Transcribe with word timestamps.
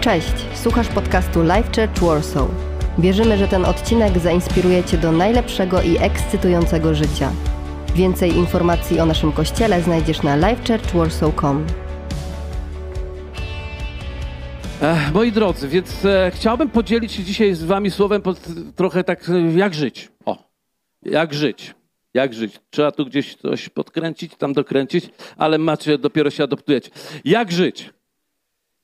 Cześć, 0.00 0.32
słuchasz 0.54 0.88
podcastu 0.88 1.42
Life 1.42 1.62
Church 1.62 2.00
Warsaw. 2.00 2.48
Wierzymy, 2.98 3.38
że 3.38 3.48
ten 3.48 3.64
odcinek 3.64 4.18
zainspiruje 4.18 4.84
Cię 4.84 4.98
do 4.98 5.12
najlepszego 5.12 5.82
i 5.82 5.96
ekscytującego 5.98 6.94
życia. 6.94 7.32
Więcej 7.94 8.36
informacji 8.36 9.00
o 9.00 9.06
naszym 9.06 9.32
kościele 9.32 9.82
znajdziesz 9.82 10.22
na 10.22 10.36
lifechurchwarsaw.com. 10.36 11.66
Ech, 14.82 15.12
moi 15.14 15.32
drodzy, 15.32 15.68
więc 15.68 16.04
e, 16.04 16.30
chciałbym 16.34 16.70
podzielić 16.70 17.12
się 17.12 17.22
dzisiaj 17.24 17.54
z 17.54 17.64
wami 17.64 17.90
słowem 17.90 18.22
pod, 18.22 18.40
trochę 18.76 19.04
tak, 19.04 19.28
e, 19.28 19.58
jak 19.58 19.74
żyć. 19.74 20.08
O, 20.24 20.48
jak 21.02 21.34
żyć. 21.34 21.74
Jak 22.14 22.34
żyć? 22.34 22.60
Trzeba 22.70 22.92
tu 22.92 23.06
gdzieś 23.06 23.34
coś 23.34 23.68
podkręcić, 23.68 24.36
tam 24.36 24.52
dokręcić, 24.52 25.10
ale 25.36 25.58
macie, 25.58 25.98
dopiero 25.98 26.30
się 26.30 26.44
adoptujecie. 26.44 26.90
Jak 27.24 27.52
żyć? 27.52 27.97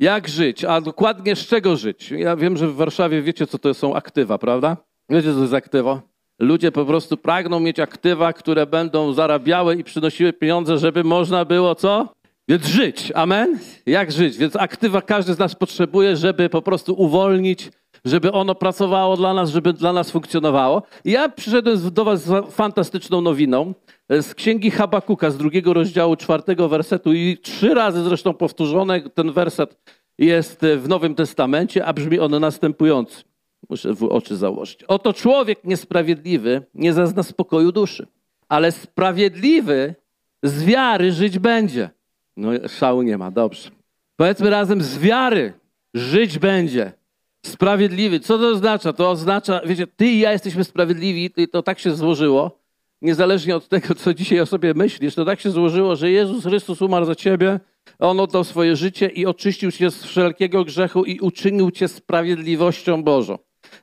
Jak 0.01 0.29
żyć? 0.29 0.65
A 0.65 0.80
dokładnie 0.80 1.37
z 1.37 1.47
czego 1.47 1.77
żyć? 1.77 2.11
Ja 2.11 2.37
wiem, 2.37 2.57
że 2.57 2.69
w 2.69 2.75
Warszawie 2.75 3.23
wiecie, 3.23 3.47
co 3.47 3.59
to 3.59 3.75
są 3.75 3.95
aktywa, 3.95 4.39
prawda? 4.39 4.77
Wiecie, 5.09 5.34
co 5.34 5.41
jest 5.41 5.55
aktywo? 5.55 6.03
Ludzie 6.39 6.73
po 6.73 6.84
prostu 6.84 7.17
pragną 7.17 7.61
mieć 7.61 7.80
aktywa, 7.80 8.33
które 8.33 8.67
będą 8.67 9.12
zarabiały 9.12 9.77
i 9.77 9.84
przynosiły 9.84 10.33
pieniądze, 10.33 10.79
żeby 10.79 11.05
można 11.05 11.45
było 11.45 11.75
co? 11.75 12.09
Więc 12.48 12.67
żyć. 12.67 13.12
Amen? 13.15 13.59
Jak 13.87 14.12
żyć? 14.12 14.37
Więc 14.37 14.57
aktywa 14.57 15.03
każdy 15.03 15.34
z 15.34 15.39
nas 15.39 15.55
potrzebuje, 15.55 16.17
żeby 16.17 16.48
po 16.48 16.62
prostu 16.62 16.95
uwolnić, 17.03 17.70
żeby 18.05 18.33
ono 18.33 18.55
pracowało 18.55 19.17
dla 19.17 19.35
nas, 19.35 19.51
żeby 19.51 19.73
dla 19.73 19.93
nas 19.93 20.11
funkcjonowało. 20.11 20.83
Ja 21.05 21.29
przyszedłem 21.29 21.91
do 21.93 22.05
was 22.05 22.25
z 22.25 22.55
fantastyczną 22.55 23.21
nowiną 23.21 23.75
z 24.09 24.35
księgi 24.35 24.71
Habakuka 24.71 25.31
z 25.31 25.37
drugiego 25.37 25.75
rozdziału 25.75 26.17
czwartego 26.17 26.69
wersetu 26.69 27.12
i 27.12 27.39
trzy 27.43 27.75
razy 27.75 28.03
zresztą 28.03 28.35
powtórzony 28.35 29.11
ten 29.11 29.33
werset 29.33 29.77
jest 30.19 30.61
w 30.77 30.89
Nowym 30.89 31.15
Testamencie, 31.15 31.87
a 31.87 31.93
brzmi 31.93 32.20
on 32.20 32.41
następująco. 32.41 33.23
Muszę 33.70 33.95
w 33.95 34.05
oczy 34.05 34.37
założyć. 34.37 34.84
Oto 34.84 35.12
człowiek 35.12 35.65
niesprawiedliwy 35.65 36.62
nie 36.75 36.93
zazna 36.93 37.23
spokoju 37.23 37.73
duszy, 37.73 38.06
ale 38.48 38.73
sprawiedliwy 38.73 39.95
z 40.43 40.65
wiary 40.65 41.12
żyć 41.12 41.39
będzie. 41.39 41.91
No 42.37 42.50
szału 42.69 43.03
nie 43.03 43.19
ma, 43.19 43.31
dobrze. 43.31 43.71
Powiedzmy 44.17 44.50
razem, 44.50 44.83
z 44.83 44.98
wiary 44.98 45.53
żyć 45.95 46.39
będzie. 46.39 46.93
Sprawiedliwy. 47.47 48.20
Co 48.20 48.39
to 48.39 48.48
oznacza? 48.48 48.92
To 48.92 49.11
oznacza, 49.11 49.61
wiecie, 49.67 49.87
ty 49.87 50.06
i 50.06 50.19
ja 50.19 50.33
jesteśmy 50.33 50.64
sprawiedliwi, 50.64 51.31
to 51.53 51.62
tak 51.62 51.78
się 51.78 51.95
złożyło, 51.95 52.59
niezależnie 53.03 53.56
od 53.56 53.69
tego, 53.69 53.95
co 53.95 54.14
dzisiaj 54.14 54.41
o 54.41 54.47
sobie 54.47 54.75
myślisz, 54.75 55.14
to 55.14 55.25
tak 55.25 55.41
się 55.41 55.50
złożyło, 55.50 55.97
że 55.97 56.11
Jezus 56.11 56.45
Chrystus 56.45 56.83
umarł 56.83 57.06
za 57.06 57.15
ciebie, 57.15 57.61
On 57.98 58.20
oddał 58.20 58.45
swoje 58.45 58.77
życie 58.77 59.06
i 59.06 59.27
oczyścił 59.27 59.72
cię 59.72 59.91
z 59.91 60.05
wszelkiego 60.05 60.65
grzechu 60.65 61.05
i 61.05 61.20
uczynił 61.20 61.70
cię 61.70 61.89
sprawiedliwością 61.89 63.03
Bożą. 63.03 63.39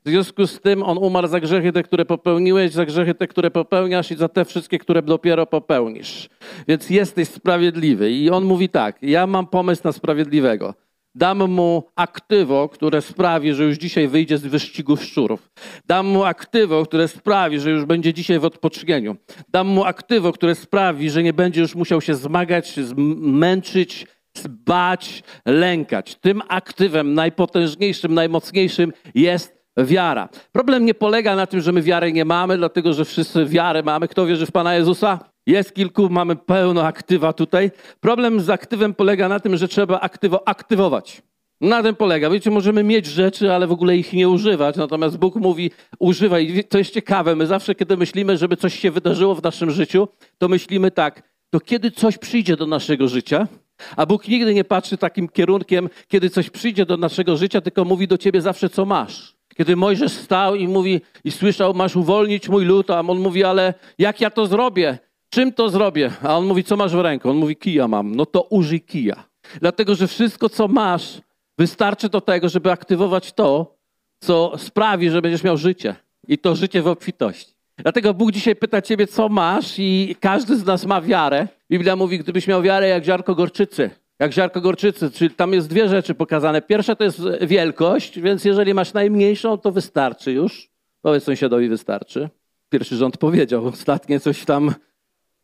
W 0.05 0.09
związku 0.09 0.47
z 0.47 0.61
tym 0.61 0.83
On 0.83 0.97
umarł 0.97 1.27
za 1.27 1.39
grzechy 1.39 1.71
te, 1.71 1.83
które 1.83 2.05
popełniłeś, 2.05 2.71
za 2.71 2.85
grzechy 2.85 3.13
te, 3.13 3.27
które 3.27 3.51
popełniasz 3.51 4.11
i 4.11 4.15
za 4.15 4.29
te 4.29 4.45
wszystkie, 4.45 4.79
które 4.79 5.01
dopiero 5.01 5.45
popełnisz. 5.45 6.29
Więc 6.67 6.89
jesteś 6.89 7.27
sprawiedliwy. 7.27 8.11
I 8.11 8.29
On 8.29 8.43
mówi 8.45 8.69
tak, 8.69 8.97
ja 9.01 9.27
mam 9.27 9.47
pomysł 9.47 9.81
na 9.83 9.91
sprawiedliwego. 9.91 10.73
Dam 11.15 11.51
mu 11.51 11.83
aktywo, 11.95 12.69
które 12.69 13.01
sprawi, 13.01 13.53
że 13.53 13.63
już 13.63 13.77
dzisiaj 13.77 14.07
wyjdzie 14.07 14.37
z 14.37 14.41
wyścigu 14.41 14.97
szczurów. 14.97 15.49
Dam 15.85 16.07
mu 16.07 16.23
aktywo, 16.23 16.85
które 16.85 17.07
sprawi, 17.07 17.59
że 17.59 17.69
już 17.71 17.85
będzie 17.85 18.13
dzisiaj 18.13 18.39
w 18.39 18.45
odpocznieniu. 18.45 19.15
Dam 19.49 19.67
mu 19.67 19.83
aktywo, 19.83 20.31
które 20.31 20.55
sprawi, 20.55 21.09
że 21.09 21.23
nie 21.23 21.33
będzie 21.33 21.61
już 21.61 21.75
musiał 21.75 22.01
się 22.01 22.15
zmagać, 22.15 22.73
męczyć, 23.17 24.07
bać, 24.49 25.23
lękać. 25.45 26.15
Tym 26.15 26.41
aktywem 26.47 27.13
najpotężniejszym, 27.13 28.13
najmocniejszym 28.13 28.93
jest 29.15 29.61
wiara. 29.77 30.29
Problem 30.51 30.85
nie 30.85 30.93
polega 30.93 31.35
na 31.35 31.47
tym, 31.47 31.61
że 31.61 31.71
my 31.71 31.81
wiary 31.81 32.13
nie 32.13 32.25
mamy, 32.25 32.57
dlatego 32.57 32.93
że 32.93 33.05
wszyscy 33.05 33.45
wiarę 33.45 33.83
mamy. 33.83 34.07
Kto 34.07 34.25
wierzy 34.25 34.45
w 34.45 34.51
Pana 34.51 34.75
Jezusa? 34.75 35.30
Jest 35.47 35.73
kilku, 35.73 36.09
mamy 36.09 36.35
pełno 36.35 36.83
aktywa 36.83 37.33
tutaj. 37.33 37.71
Problem 37.99 38.41
z 38.41 38.49
aktywem 38.49 38.93
polega 38.93 39.29
na 39.29 39.39
tym, 39.39 39.57
że 39.57 39.67
trzeba 39.67 39.99
aktywo 39.99 40.47
aktywować. 40.47 41.21
Na 41.61 41.83
tym 41.83 41.95
polega. 41.95 42.29
Wiecie, 42.29 42.51
możemy 42.51 42.83
mieć 42.83 43.05
rzeczy, 43.05 43.53
ale 43.53 43.67
w 43.67 43.71
ogóle 43.71 43.97
ich 43.97 44.13
nie 44.13 44.29
używać. 44.29 44.75
Natomiast 44.75 45.17
Bóg 45.17 45.35
mówi, 45.35 45.71
używaj. 45.99 46.63
To 46.69 46.77
jest 46.77 46.93
ciekawe. 46.93 47.35
My 47.35 47.47
zawsze, 47.47 47.75
kiedy 47.75 47.97
myślimy, 47.97 48.37
żeby 48.37 48.57
coś 48.57 48.79
się 48.79 48.91
wydarzyło 48.91 49.35
w 49.35 49.43
naszym 49.43 49.71
życiu, 49.71 50.07
to 50.37 50.47
myślimy 50.47 50.91
tak, 50.91 51.23
to 51.49 51.59
kiedy 51.59 51.91
coś 51.91 52.17
przyjdzie 52.17 52.57
do 52.57 52.65
naszego 52.65 53.07
życia, 53.07 53.47
a 53.95 54.05
Bóg 54.05 54.27
nigdy 54.27 54.53
nie 54.53 54.63
patrzy 54.63 54.97
takim 54.97 55.29
kierunkiem, 55.29 55.89
kiedy 56.07 56.29
coś 56.29 56.49
przyjdzie 56.49 56.85
do 56.85 56.97
naszego 56.97 57.37
życia, 57.37 57.61
tylko 57.61 57.85
mówi 57.85 58.07
do 58.07 58.17
ciebie 58.17 58.41
zawsze, 58.41 58.69
co 58.69 58.85
masz. 58.85 59.35
Kiedy 59.57 59.75
Mojżesz 59.75 60.11
stał 60.11 60.55
i 60.55 60.67
mówi 60.67 61.01
i 61.23 61.31
słyszał, 61.31 61.73
masz 61.73 61.95
uwolnić 61.95 62.49
mój 62.49 62.65
lud, 62.65 62.89
a 62.89 62.99
on 62.99 63.19
mówi, 63.19 63.43
ale 63.43 63.73
jak 63.97 64.21
ja 64.21 64.29
to 64.29 64.45
zrobię? 64.45 64.99
Czym 65.33 65.53
to 65.53 65.69
zrobię? 65.69 66.11
A 66.23 66.37
on 66.37 66.45
mówi, 66.45 66.63
co 66.63 66.77
masz 66.77 66.95
w 66.95 66.99
ręku? 66.99 67.29
On 67.29 67.37
mówi, 67.37 67.55
kija 67.55 67.87
mam. 67.87 68.15
No 68.15 68.25
to 68.25 68.41
użyj 68.41 68.81
kija. 68.81 69.23
Dlatego, 69.59 69.95
że 69.95 70.07
wszystko, 70.07 70.49
co 70.49 70.67
masz, 70.67 71.21
wystarczy 71.57 72.09
do 72.09 72.21
tego, 72.21 72.49
żeby 72.49 72.71
aktywować 72.71 73.33
to, 73.33 73.77
co 74.19 74.57
sprawi, 74.57 75.09
że 75.09 75.21
będziesz 75.21 75.43
miał 75.43 75.57
życie. 75.57 75.95
I 76.27 76.37
to 76.37 76.55
życie 76.55 76.81
w 76.81 76.87
obfitości. 76.87 77.53
Dlatego 77.77 78.13
Bóg 78.13 78.31
dzisiaj 78.31 78.55
pyta 78.55 78.81
ciebie, 78.81 79.07
co 79.07 79.29
masz 79.29 79.73
i 79.77 80.15
każdy 80.19 80.57
z 80.57 80.65
nas 80.65 80.85
ma 80.85 81.01
wiarę. 81.01 81.47
Biblia 81.71 81.95
mówi, 81.95 82.19
gdybyś 82.19 82.47
miał 82.47 82.61
wiarę 82.61 82.87
jak 82.87 83.03
ziarko 83.03 83.35
gorczycy. 83.35 83.89
Jak 84.19 84.33
ziarko 84.33 84.61
gorczycy, 84.61 85.11
czyli 85.11 85.35
tam 85.35 85.53
jest 85.53 85.69
dwie 85.69 85.89
rzeczy 85.89 86.13
pokazane. 86.13 86.61
Pierwsza 86.61 86.95
to 86.95 87.03
jest 87.03 87.21
wielkość, 87.41 88.19
więc 88.19 88.45
jeżeli 88.45 88.73
masz 88.73 88.93
najmniejszą, 88.93 89.57
to 89.57 89.71
wystarczy 89.71 90.31
już. 90.31 90.69
Powiedz 91.01 91.23
sąsiadowi, 91.23 91.69
wystarczy. 91.69 92.29
Pierwszy 92.69 92.95
rząd 92.95 93.17
powiedział, 93.17 93.67
ostatnie 93.67 94.19
coś 94.19 94.45
tam 94.45 94.73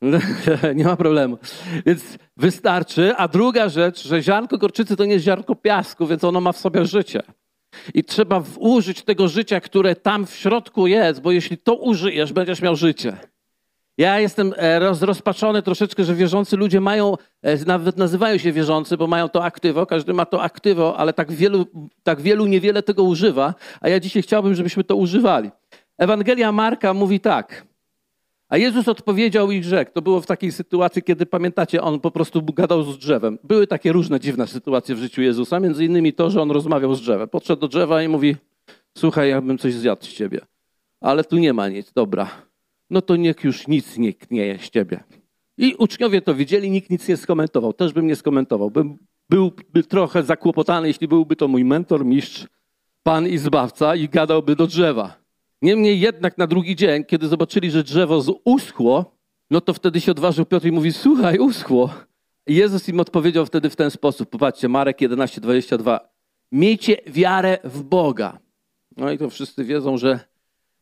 nie 0.75 0.84
ma 0.84 0.96
problemu. 0.96 1.38
Więc 1.85 2.18
wystarczy. 2.38 3.16
A 3.16 3.28
druga 3.28 3.69
rzecz, 3.69 4.08
że 4.08 4.22
ziarnko 4.22 4.58
gorczycy 4.58 4.96
to 4.96 5.06
nie 5.06 5.13
jest 5.13 5.25
ziarnko 5.25 5.56
piasku, 5.56 6.08
więc 6.08 6.24
ono 6.24 6.41
ma 6.41 6.52
w 6.52 6.58
sobie 6.58 6.85
życie. 6.85 7.22
I 7.94 8.03
trzeba 8.03 8.44
użyć 8.59 9.03
tego 9.03 9.28
życia, 9.28 9.59
które 9.59 9.96
tam 9.96 10.25
w 10.25 10.35
środku 10.35 10.88
jest, 10.88 11.22
bo 11.22 11.31
jeśli 11.31 11.58
to 11.58 11.75
użyjesz, 11.75 12.34
będziesz 12.34 12.62
miał 12.62 12.75
życie. 12.75 13.18
Ja 13.97 14.19
jestem 14.19 14.53
e, 14.58 14.80
rozpaczony 14.80 15.62
troszeczkę, 15.62 16.03
że 16.03 16.16
wierzący 16.16 16.58
ludzie 16.58 16.81
mają, 16.81 17.16
e, 17.41 17.66
nawet 17.66 17.97
nazywają 17.97 18.38
się 18.38 18.52
wierzący, 18.52 18.97
bo 18.97 19.08
mają 19.08 19.29
to 19.29 19.44
aktywo, 19.44 19.85
każdy 19.85 20.14
ma 20.14 20.25
to 20.25 20.41
aktywo, 20.41 20.97
ale 20.97 21.14
tak 21.14 21.31
wielu, 21.31 21.66
tak 22.03 22.22
wielu 22.22 22.46
niewiele 22.46 22.84
tego 22.84 23.03
używa, 23.03 23.53
a 23.81 23.90
ja 23.90 24.00
dzisiaj 24.00 24.22
chciałbym, 24.22 24.56
żebyśmy 24.56 24.84
to 24.84 24.96
używali. 24.96 25.52
Ewangelia 25.97 26.52
Marka 26.52 26.94
mówi 26.94 27.19
tak. 27.19 27.66
A 28.50 28.58
Jezus 28.58 28.88
odpowiedział 28.88 29.52
i 29.52 29.63
rzekł. 29.63 29.91
To 29.94 30.02
było 30.02 30.22
w 30.22 30.25
takiej 30.25 30.52
sytuacji, 30.52 31.03
kiedy 31.03 31.25
pamiętacie, 31.25 31.81
on 31.81 32.00
po 32.00 32.12
prostu 32.12 32.41
gadał 32.44 32.84
z 32.84 32.97
drzewem. 32.97 33.40
Były 33.44 33.68
takie 33.68 33.91
różne 33.91 34.19
dziwne 34.19 34.47
sytuacje 34.47 34.96
w 34.96 35.00
życiu 35.00 35.22
Jezusa, 35.22 35.59
między 35.59 35.85
innymi 35.85 36.13
to, 36.13 36.30
że 36.30 36.41
on 36.41 36.52
rozmawiał 36.52 36.96
z 36.96 37.02
drzewem. 37.02 37.30
Podszedł 37.30 37.62
do 37.62 37.68
drzewa 37.68 38.03
i 38.03 38.08
mówi: 38.08 38.35
Słuchaj, 38.97 39.30
ja 39.30 39.41
bym 39.41 39.58
coś 39.58 39.74
zjadł 39.74 40.06
z 40.06 40.13
ciebie, 40.13 40.41
ale 41.02 41.24
tu 41.24 41.38
nie 41.38 41.53
ma 41.53 41.69
nic, 41.69 41.94
dobra. 41.94 42.30
No 42.90 43.02
to 43.02 43.16
niech 43.16 43.44
już 43.44 43.68
nic 43.68 43.97
nie 43.97 44.13
knieje 44.13 44.59
z 44.59 44.69
ciebie. 44.69 45.03
I 45.58 45.75
uczniowie 45.75 46.22
to 46.22 46.35
widzieli, 46.35 46.72
nikt 46.72 46.90
nic 46.90 47.08
nie 47.08 47.18
skomentował. 47.18 47.74
Też 47.74 47.94
bym 47.94 48.08
nie 48.08 48.16
skomentował. 48.16 48.72
Bym 48.72 48.97
byłby 49.29 49.84
trochę 49.84 50.24
zakłopotany, 50.24 50.88
jeśli 50.88 51.08
byłby 51.08 51.35
to 51.35 51.47
mój 51.47 51.66
mentor, 51.66 52.06
mistrz, 52.06 52.47
pan 53.03 53.28
i 53.28 53.38
zbawca 53.38 53.96
i 53.96 54.09
gadałby 54.09 54.56
do 54.56 54.68
drzewa. 54.68 55.26
Niemniej 55.62 56.00
jednak 56.00 56.38
na 56.38 56.47
drugi 56.47 56.75
dzień, 56.75 57.06
kiedy 57.06 57.28
zobaczyli, 57.28 57.72
że 57.72 57.84
drzewo 57.84 58.23
uschło, 58.44 59.18
no 59.51 59.62
to 59.62 59.73
wtedy 59.73 60.01
się 60.01 60.12
odważył 60.12 60.45
Piotr 60.45 60.68
i 60.68 60.72
mówi, 60.72 60.94
słuchaj, 60.94 61.40
uschło. 61.40 61.90
I 62.47 62.56
Jezus 62.56 62.90
im 62.90 63.00
odpowiedział 63.00 63.45
wtedy 63.45 63.69
w 63.69 63.75
ten 63.75 63.91
sposób. 63.91 64.29
Popatrzcie, 64.29 64.70
Marek 64.70 65.02
11:22. 65.02 65.99
Miejcie 66.52 66.97
wiarę 67.08 67.58
w 67.64 67.84
Boga. 67.84 68.40
No 68.97 69.11
i 69.11 69.17
to 69.17 69.29
wszyscy 69.29 69.64
wiedzą, 69.64 69.97
że, 69.97 70.20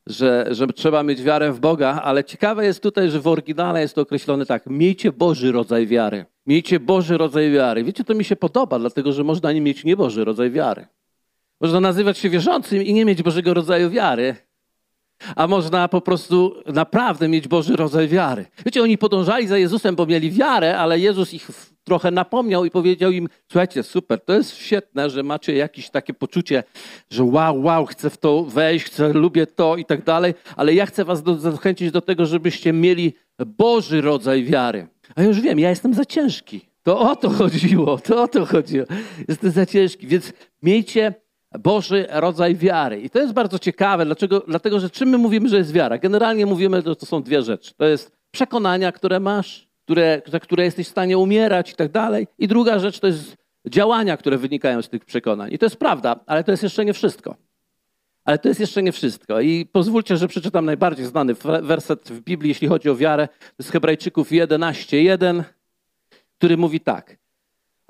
że, 0.06 0.48
że 0.52 0.68
trzeba 0.68 1.04
mieć 1.04 1.24
wiarę 1.24 1.52
w 1.52 1.60
Boga, 1.60 2.02
ale 2.04 2.24
ciekawe 2.24 2.66
jest 2.66 2.84
tutaj, 2.84 3.10
że 3.10 3.20
w 3.20 3.28
oryginale 3.28 3.82
jest 3.82 3.96
to 3.96 4.02
określone 4.02 4.46
tak. 4.46 4.66
Miejcie 4.68 5.12
Boży 5.12 5.52
rodzaj 5.52 5.88
wiary. 5.88 6.26
Miejcie 6.46 6.80
Boży 6.80 7.18
rodzaj 7.18 7.52
wiary. 7.52 7.84
Wiecie, 7.84 8.04
to 8.04 8.14
mi 8.14 8.24
się 8.24 8.36
podoba, 8.36 8.80
dlatego 8.80 9.14
że 9.14 9.24
można 9.24 9.52
nie 9.52 9.62
mieć 9.62 9.84
nieboży 9.84 10.26
rodzaj 10.26 10.52
wiary. 10.52 10.88
Można 11.62 11.80
nazywać 11.80 12.18
się 12.18 12.30
wierzącym 12.30 12.84
i 12.84 12.94
nie 12.94 13.06
mieć 13.06 13.24
Bożego 13.24 13.54
rodzaju 13.54 13.90
wiary 13.90 14.36
a 15.36 15.48
można 15.48 15.88
po 15.88 16.02
prostu 16.02 16.56
naprawdę 16.66 17.28
mieć 17.28 17.48
Boży 17.48 17.76
rodzaj 17.76 18.08
wiary. 18.08 18.46
Wiecie, 18.66 18.84
oni 18.84 18.98
podążali 18.98 19.48
za 19.48 19.58
Jezusem, 19.58 19.96
bo 19.96 20.06
mieli 20.06 20.32
wiarę, 20.32 20.78
ale 20.78 21.00
Jezus 21.00 21.34
ich 21.34 21.50
trochę 21.84 22.12
napomniał 22.12 22.66
i 22.66 22.72
powiedział 22.72 23.12
im: 23.12 23.30
Słuchajcie, 23.52 23.84
super, 23.84 24.22
to 24.26 24.34
jest 24.34 24.56
świetne, 24.56 25.10
że 25.10 25.24
macie 25.24 25.56
jakieś 25.56 25.90
takie 25.90 26.14
poczucie, 26.14 26.64
że 27.10 27.24
wow, 27.24 27.64
wow, 27.64 27.86
chcę 27.86 28.10
w 28.10 28.18
to 28.18 28.44
wejść, 28.44 28.86
chcę, 28.86 29.14
lubię 29.14 29.48
to 29.48 29.78
i 29.78 29.86
tak 29.86 30.04
dalej, 30.04 30.34
ale 30.56 30.74
ja 30.74 30.86
chcę 30.86 31.06
Was 31.06 31.24
zachęcić 31.38 31.92
do 31.92 32.02
tego, 32.02 32.26
żebyście 32.26 32.74
mieli 32.74 33.14
Boży 33.46 34.02
rodzaj 34.02 34.44
wiary. 34.44 34.88
A 35.16 35.24
już 35.24 35.42
wiem, 35.42 35.60
ja 35.60 35.70
jestem 35.70 35.94
za 35.94 36.06
ciężki. 36.06 36.62
To 36.84 37.00
o 37.00 37.16
to 37.16 37.30
chodziło, 37.30 37.98
to 37.98 38.24
o 38.24 38.28
to 38.28 38.46
chodziło. 38.46 38.86
Jest 39.28 39.42
to 39.42 39.52
za 39.52 39.66
ciężki, 39.66 40.08
więc 40.08 40.34
miejcie 40.64 41.14
Boży 41.60 42.06
rodzaj 42.10 42.56
wiary. 42.56 43.02
I 43.02 43.10
to 43.10 43.19
jest 43.19 43.34
bardzo 43.34 43.60
ciekawe, 43.60 44.06
dlaczego? 44.06 44.44
dlatego 44.48 44.80
że 44.80 44.90
czym 44.90 45.10
my 45.10 45.18
mówimy, 45.18 45.50
że 45.50 45.57
jest 45.57 45.72
wiara? 45.72 45.98
Generalnie 45.98 46.46
mówimy, 46.46 46.81
że 46.86 46.96
to 46.96 47.06
są 47.06 47.24
dwie 47.24 47.42
rzeczy. 47.42 47.74
To 47.78 47.86
jest 47.86 48.12
przekonania, 48.31 48.92
które 48.92 49.19
masz, 49.19 49.68
które, 49.84 50.22
za 50.25 50.40
które 50.40 50.63
jesteś 50.63 50.88
w 50.88 50.92
stanie 50.92 51.18
umierać 51.18 51.72
i 51.72 51.75
tak 51.75 51.92
dalej. 51.92 52.28
I 52.40 52.48
druga 52.48 52.80
rzecz 52.80 53.00
to 53.00 53.07
jest 53.07 53.36
działania, 53.68 54.18
które 54.18 54.38
wynikają 54.38 54.81
z 54.81 54.90
tych 54.90 55.06
przekonań. 55.06 55.54
I 55.54 55.57
to 55.57 55.66
jest 55.66 55.78
prawda, 55.78 56.19
ale 56.25 56.44
to 56.44 56.52
jest 56.52 56.63
jeszcze 56.63 56.86
nie 56.86 56.94
wszystko. 56.94 57.36
Ale 58.25 58.38
to 58.38 58.48
jest 58.48 58.60
jeszcze 58.60 58.84
nie 58.84 58.92
wszystko. 58.92 59.42
I 59.42 59.66
pozwólcie, 59.66 60.18
że 60.18 60.28
przeczytam 60.28 60.66
najbardziej 60.66 61.06
znany 61.06 61.34
werset 61.62 62.10
w 62.12 62.22
Biblii, 62.22 62.50
jeśli 62.50 62.68
chodzi 62.68 62.90
o 62.90 62.96
wiarę. 62.96 63.28
To 63.28 63.56
jest 63.60 63.72
Hebrajczyków 63.72 64.31
11:1, 64.31 65.44
który 66.38 66.58
mówi 66.58 66.80
tak. 66.80 67.18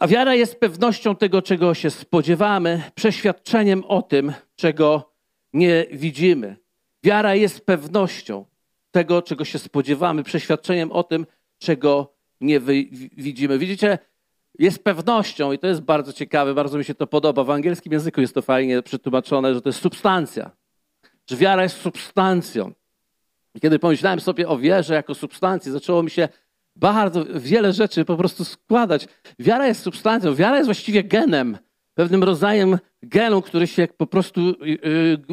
A 0.06 0.08
wiara 0.08 0.36
jest 0.36 0.60
pewnością 0.60 1.16
tego, 1.16 1.42
czego 1.42 1.74
się 1.74 1.90
spodziewamy, 1.90 2.82
przeświadczeniem 2.96 3.84
o 3.88 4.02
tym, 4.02 4.34
czego 4.56 5.12
nie 5.54 5.86
widzimy. 5.92 6.58
Wiara 7.04 7.36
jest 7.36 7.66
pewnością 7.66 8.46
tego, 8.92 9.22
czego 9.22 9.46
się 9.46 9.60
spodziewamy, 9.60 10.24
przeświadczeniem 10.24 10.92
o 10.92 11.04
tym, 11.04 11.26
czego 11.58 12.14
nie 12.42 12.60
widzimy. 13.18 13.58
Widzicie, 13.58 14.00
jest 14.60 14.84
pewnością 14.84 15.52
i 15.52 15.60
to 15.60 15.68
jest 15.68 15.82
bardzo 15.82 16.14
ciekawe, 16.14 16.54
bardzo 16.54 16.78
mi 16.78 16.86
się 16.86 16.96
to 16.96 17.08
podoba. 17.08 17.44
W 17.44 17.50
angielskim 17.50 17.94
języku 17.94 18.22
jest 18.22 18.34
to 18.34 18.42
fajnie 18.42 18.82
przetłumaczone, 18.82 19.54
że 19.54 19.62
to 19.62 19.70
jest 19.70 19.82
substancja. 19.82 20.52
Że 21.30 21.38
wiara 21.38 21.64
jest 21.64 21.82
substancją. 21.82 22.72
I 23.56 23.60
kiedy 23.60 23.80
pomyślałem 23.80 24.20
sobie 24.20 24.48
o 24.50 24.58
wierze 24.58 24.94
jako 24.94 25.16
substancji, 25.16 25.72
zaczęło 25.72 26.04
mi 26.04 26.10
się 26.10 26.30
bardzo 26.76 27.26
wiele 27.36 27.74
rzeczy 27.74 28.06
po 28.06 28.18
prostu 28.18 28.46
składać. 28.46 29.08
Wiara 29.40 29.68
jest 29.68 29.82
substancją, 29.82 30.36
wiara 30.36 30.56
jest 30.56 30.68
właściwie 30.68 31.04
genem, 31.04 31.58
pewnym 31.94 32.24
rodzajem 32.24 32.78
genu, 33.04 33.42
który 33.42 33.68
się 33.68 33.88
po 33.98 34.08
prostu 34.08 34.42
yy, 34.42 34.78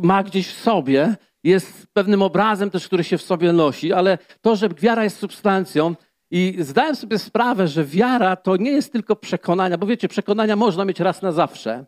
ma 0.02 0.22
gdzieś 0.22 0.48
w 0.48 0.60
sobie, 0.60 1.16
jest 1.44 1.86
pewnym 1.92 2.22
obrazem 2.22 2.70
też, 2.70 2.86
który 2.86 3.04
się 3.04 3.18
w 3.18 3.22
sobie 3.22 3.52
nosi, 3.52 3.92
ale 3.92 4.18
to, 4.40 4.56
że 4.56 4.68
wiara 4.68 5.04
jest 5.04 5.18
substancją, 5.18 5.94
i 6.34 6.56
zdałem 6.58 6.96
sobie 6.96 7.18
sprawę, 7.18 7.68
że 7.68 7.84
wiara 7.84 8.36
to 8.36 8.56
nie 8.56 8.70
jest 8.70 8.92
tylko 8.92 9.16
przekonania, 9.16 9.78
bo 9.78 9.86
wiecie, 9.86 10.08
przekonania 10.08 10.56
można 10.56 10.84
mieć 10.84 11.00
raz 11.00 11.22
na 11.22 11.32
zawsze. 11.32 11.84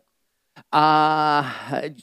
A, 0.71 1.43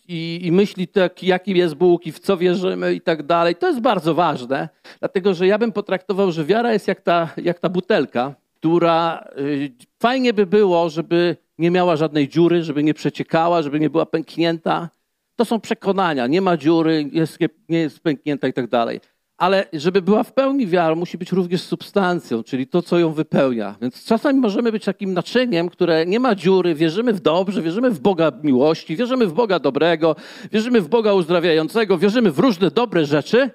i, 0.09 0.41
i 0.43 0.53
myśli 0.53 0.89
tak, 0.89 1.23
jaki 1.23 1.59
jest 1.59 1.75
Bóg 1.75 2.07
i 2.07 2.13
w 2.13 2.19
co 2.19 2.37
wierzymy 2.37 2.95
i 2.95 3.01
tak 3.01 3.23
dalej. 3.23 3.57
To 3.57 3.69
jest 3.69 3.81
bardzo 3.81 4.15
ważne, 4.15 4.69
dlatego 5.01 5.35
że 5.35 5.47
ja 5.47 5.59
bym 5.59 5.73
potraktował, 5.73 6.33
że 6.33 6.45
wiara 6.45 6.73
jest 6.73 6.89
jak 6.89 7.01
ta, 7.01 7.29
jak 7.37 7.59
ta 7.59 7.69
butelka, 7.69 8.35
która 8.55 9.29
y, 9.39 9.73
fajnie 10.03 10.33
by 10.33 10.47
było, 10.47 10.91
żeby 10.91 11.37
nie 11.59 11.71
miała 11.71 11.97
żadnej 11.97 12.29
dziury, 12.29 12.63
żeby 12.63 12.83
nie 12.83 12.95
przeciekała, 12.95 13.63
żeby 13.63 13.81
nie 13.81 13.91
była 13.91 14.07
pęknięta. 14.07 14.89
To 15.37 15.45
są 15.45 15.61
przekonania. 15.61 16.27
Nie 16.27 16.41
ma 16.41 16.57
dziury, 16.57 17.11
jest, 17.13 17.39
nie 17.69 17.79
jest 17.79 18.01
pęknięta 18.01 18.49
i 18.49 18.53
tak 18.53 18.67
dalej 18.67 19.01
ale 19.43 19.67
żeby 19.73 20.03
była 20.03 20.23
w 20.23 20.33
pełni 20.33 20.67
wiara, 20.67 20.95
musi 20.95 21.19
być 21.19 21.33
również 21.33 21.63
substancją, 21.63 22.43
czyli 22.43 22.67
to, 22.67 22.83
co 22.83 22.99
ją 22.99 23.13
wypełnia. 23.13 23.77
Więc 23.81 24.05
czasami 24.05 24.41
możemy 24.41 24.73
być 24.73 24.85
takim 24.85 25.13
naczyniem, 25.13 25.69
które 25.69 26.07
nie 26.07 26.21
ma 26.21 26.35
dziury, 26.35 26.75
wierzymy 26.75 27.13
w 27.13 27.21
dobrze, 27.21 27.63
wierzymy 27.63 27.91
w 27.91 28.01
Boga 28.01 28.33
miłości, 28.43 28.97
wierzymy 28.97 29.27
w 29.27 29.33
Boga 29.33 29.59
dobrego, 29.59 30.17
wierzymy 30.53 30.81
w 30.81 30.89
Boga 30.89 31.13
uzdrawiającego, 31.13 31.99
wierzymy 31.99 32.31
w 32.31 32.39
różne 32.39 32.71
dobre 32.71 33.05
rzeczy. 33.07 33.51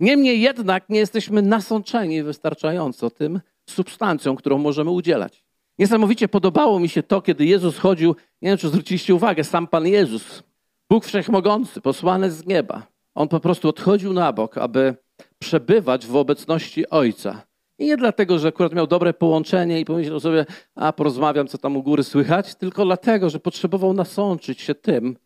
Niemniej 0.00 0.40
jednak 0.40 0.88
nie 0.88 0.98
jesteśmy 0.98 1.42
nasączeni 1.42 2.22
wystarczająco 2.22 3.10
tym 3.10 3.40
substancją, 3.70 4.36
którą 4.36 4.58
możemy 4.58 4.90
udzielać. 4.90 5.44
Niesamowicie 5.78 6.28
podobało 6.28 6.80
mi 6.80 6.88
się 6.88 7.02
to, 7.02 7.22
kiedy 7.22 7.44
Jezus 7.44 7.78
chodził, 7.78 8.16
nie 8.42 8.48
wiem, 8.48 8.58
czy 8.58 8.68
zwróciliście 8.68 9.14
uwagę, 9.14 9.44
sam 9.44 9.66
Pan 9.66 9.86
Jezus, 9.86 10.42
Bóg 10.90 11.04
Wszechmogący, 11.04 11.80
posłany 11.80 12.30
z 12.30 12.46
nieba. 12.46 12.86
On 13.14 13.28
po 13.28 13.40
prostu 13.40 13.68
odchodził 13.68 14.12
na 14.12 14.32
bok, 14.32 14.58
aby 14.58 14.96
przebywać 15.42 16.06
w 16.06 16.16
obecności 16.16 16.90
Ojca. 16.90 17.42
I 17.78 17.86
nie 17.86 17.96
dlatego, 17.96 18.38
że 18.38 18.48
akurat 18.48 18.72
miał 18.72 18.86
dobre 18.86 19.14
połączenie 19.14 19.80
i 19.80 19.84
pomyślał 19.84 20.20
sobie, 20.20 20.46
a 20.74 20.92
porozmawiam, 20.92 21.48
co 21.48 21.58
tam 21.58 21.76
u 21.76 21.82
góry 21.82 22.04
słychać, 22.04 22.54
tylko 22.54 22.84
dlatego, 22.84 23.30
że 23.30 23.40
potrzebował 23.40 23.92
nasączyć 23.92 24.60
się 24.60 24.74
tym, 24.74 25.16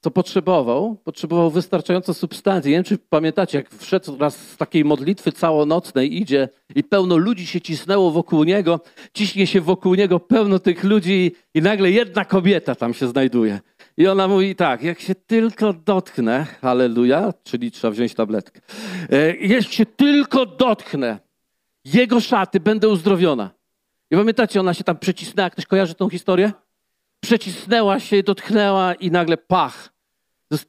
co 0.00 0.10
potrzebował. 0.10 0.96
Potrzebował 1.04 1.50
wystarczająco 1.50 2.14
substancji. 2.14 2.70
Nie 2.70 2.76
wiem, 2.76 2.84
czy 2.84 2.98
pamiętacie, 2.98 3.58
jak 3.58 3.70
wszedł 3.70 4.18
raz 4.18 4.36
z 4.36 4.56
takiej 4.56 4.84
modlitwy 4.84 5.32
całonocnej, 5.32 6.16
idzie 6.16 6.48
i 6.74 6.84
pełno 6.84 7.16
ludzi 7.16 7.46
się 7.46 7.60
cisnęło 7.60 8.10
wokół 8.10 8.44
niego, 8.44 8.80
ciśnie 9.14 9.46
się 9.46 9.60
wokół 9.60 9.94
niego 9.94 10.20
pełno 10.20 10.58
tych 10.58 10.84
ludzi 10.84 11.32
i 11.54 11.62
nagle 11.62 11.90
jedna 11.90 12.24
kobieta 12.24 12.74
tam 12.74 12.94
się 12.94 13.08
znajduje. 13.08 13.60
I 13.98 14.06
ona 14.06 14.28
mówi 14.28 14.56
tak, 14.56 14.82
jak 14.82 15.00
się 15.00 15.14
tylko 15.14 15.72
dotknę, 15.72 16.44
halleluja, 16.60 17.32
czyli 17.44 17.70
trzeba 17.70 17.90
wziąć 17.90 18.14
tabletkę, 18.14 18.60
e, 19.10 19.36
jak 19.36 19.62
się 19.62 19.86
tylko 19.86 20.46
dotknę 20.46 21.18
jego 21.84 22.20
szaty, 22.20 22.60
będę 22.60 22.88
uzdrowiona. 22.88 23.50
I 24.10 24.16
pamiętacie, 24.16 24.60
ona 24.60 24.74
się 24.74 24.84
tam 24.84 24.98
przecisnęła, 24.98 25.50
ktoś 25.50 25.66
kojarzy 25.66 25.94
tą 25.94 26.08
historię? 26.08 26.52
Przecisnęła 27.20 28.00
się, 28.00 28.22
dotknęła 28.22 28.94
i 28.94 29.10
nagle 29.10 29.36
pach. 29.36 29.92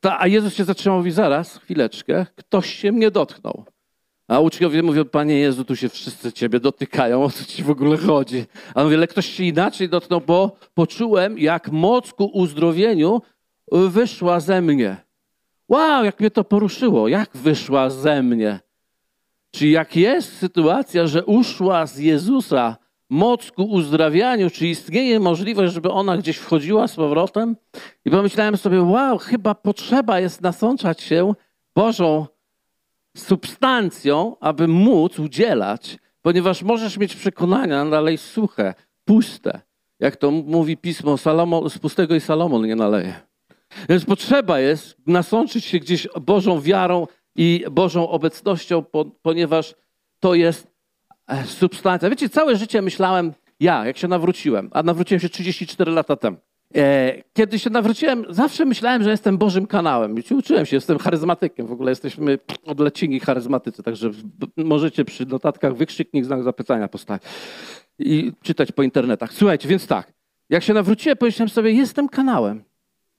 A 0.04 0.28
Jezus 0.28 0.54
się 0.54 0.64
zatrzymał 0.64 0.98
i 0.98 1.00
mówi, 1.00 1.12
zaraz, 1.12 1.58
chwileczkę, 1.58 2.26
ktoś 2.36 2.74
się 2.74 2.92
mnie 2.92 3.12
dotknął. 3.12 3.66
A 4.30 4.40
uczniowie 4.40 4.84
mówią, 4.84 5.06
Panie 5.06 5.40
Jezu, 5.40 5.66
tu 5.66 5.76
się 5.76 5.90
wszyscy 5.90 6.34
Ciebie 6.34 6.60
dotykają, 6.60 7.24
o 7.24 7.30
co 7.30 7.46
Ci 7.46 7.64
w 7.64 7.70
ogóle 7.70 7.98
chodzi? 7.98 8.46
A 8.76 8.80
on 8.80 8.84
mówi, 8.84 8.96
ale 8.96 9.08
ktoś 9.08 9.26
się 9.26 9.44
inaczej 9.44 9.90
dotknął, 9.90 10.22
bo 10.22 10.56
poczułem, 10.74 11.40
jak 11.40 11.72
moc 11.72 12.14
ku 12.14 12.26
uzdrowieniu 12.26 13.22
wyszła 13.72 14.40
ze 14.40 14.62
mnie. 14.62 14.98
Wow, 15.70 16.04
jak 16.06 16.20
mnie 16.20 16.32
to 16.32 16.44
poruszyło. 16.44 17.08
Jak 17.08 17.30
wyszła 17.38 17.90
ze 17.90 18.24
mnie? 18.24 18.60
Czy 19.52 19.68
jak 19.68 19.96
jest 19.96 20.38
sytuacja, 20.38 21.08
że 21.08 21.26
uszła 21.26 21.86
z 21.86 21.98
Jezusa 21.98 22.78
moc 23.10 23.52
ku 23.52 23.64
uzdrawianiu, 23.64 24.50
czy 24.50 24.68
istnieje 24.68 25.20
możliwość, 25.20 25.74
żeby 25.74 25.92
ona 25.92 26.18
gdzieś 26.18 26.38
wchodziła 26.38 26.88
z 26.88 26.96
powrotem? 26.96 27.56
I 28.06 28.12
pomyślałem 28.12 28.58
sobie, 28.58 28.82
wow, 28.82 29.18
chyba 29.18 29.56
potrzeba 29.56 30.20
jest 30.20 30.42
nasączać 30.42 31.02
się 31.02 31.34
Bożą 31.76 32.26
substancją, 33.18 34.36
aby 34.40 34.68
móc 34.68 35.20
udzielać, 35.20 35.98
ponieważ 36.22 36.64
możesz 36.64 36.98
mieć 36.98 37.16
przekonania 37.16 37.86
dalej 37.86 38.18
suche, 38.18 38.74
puste. 39.06 39.62
Jak 40.00 40.16
to 40.16 40.32
mówi 40.32 40.78
pismo, 40.78 41.18
Salomon, 41.18 41.70
z 41.70 41.78
pustego 41.78 42.16
i 42.16 42.20
Salomon 42.20 42.68
nie 42.68 42.76
naleje. 42.76 43.14
Więc 43.90 44.06
potrzeba 44.06 44.60
jest 44.60 44.98
nasączyć 45.08 45.66
się 45.66 45.80
gdzieś 45.80 46.08
Bożą 46.22 46.62
wiarą 46.62 47.08
i 47.36 47.66
Bożą 47.72 48.10
obecnością, 48.10 48.84
ponieważ 49.22 49.76
to 50.20 50.34
jest 50.34 50.68
e, 51.28 51.44
substancja. 51.44 52.10
Wiecie, 52.10 52.30
całe 52.30 52.56
życie 52.56 52.82
myślałem, 52.82 53.34
ja, 53.60 53.86
jak 53.86 53.98
się 53.98 54.08
nawróciłem, 54.08 54.70
a 54.74 54.84
nawróciłem 54.84 55.20
się 55.20 55.30
34 55.30 55.92
lata 55.92 56.16
temu. 56.16 56.38
E, 56.76 57.14
kiedy 57.34 57.60
się 57.60 57.70
nawróciłem, 57.70 58.26
zawsze 58.30 58.66
myślałem, 58.66 59.04
że 59.04 59.10
jestem 59.10 59.38
Bożym 59.38 59.68
kanałem. 59.68 60.16
Uczyłem 60.38 60.66
się, 60.66 60.78
jestem 60.78 60.98
charyzmatykiem. 60.98 61.68
W 61.68 61.72
ogóle 61.72 61.92
jesteśmy 61.92 62.40
odlecini 62.66 63.20
charyzmatycy, 63.20 63.84
także 63.84 64.12
możecie 64.58 65.06
przy 65.06 65.26
notatkach 65.26 65.76
wykrzyknik, 65.76 66.26
znak 66.26 66.44
zapytania 66.44 66.88
postawić 66.88 67.24
i 68.00 68.32
czytać 68.42 68.72
po 68.72 68.84
internetach. 68.84 69.34
Słuchajcie, 69.34 69.70
więc 69.70 69.88
tak, 69.88 70.14
jak 70.50 70.64
się 70.64 70.74
nawróciłem, 70.74 71.18
pomyślałem 71.18 71.50
sobie, 71.50 71.72
jestem 71.72 72.10
kanałem. 72.10 72.64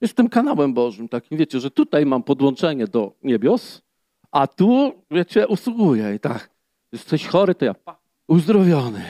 Jestem 0.01 0.29
kanałem 0.29 0.73
Bożym, 0.73 1.09
takim, 1.09 1.37
wiecie, 1.37 1.59
że 1.59 1.71
tutaj 1.71 2.05
mam 2.05 2.23
podłączenie 2.23 2.87
do 2.87 3.13
niebios, 3.23 3.81
a 4.31 4.47
tu, 4.47 4.91
wiecie, 5.11 5.47
usługuję 5.47 6.15
i 6.15 6.19
tak. 6.19 6.49
Jesteś 6.91 7.27
chory, 7.27 7.55
to 7.55 7.65
ja 7.65 7.75
uzdrowiony 8.27 9.03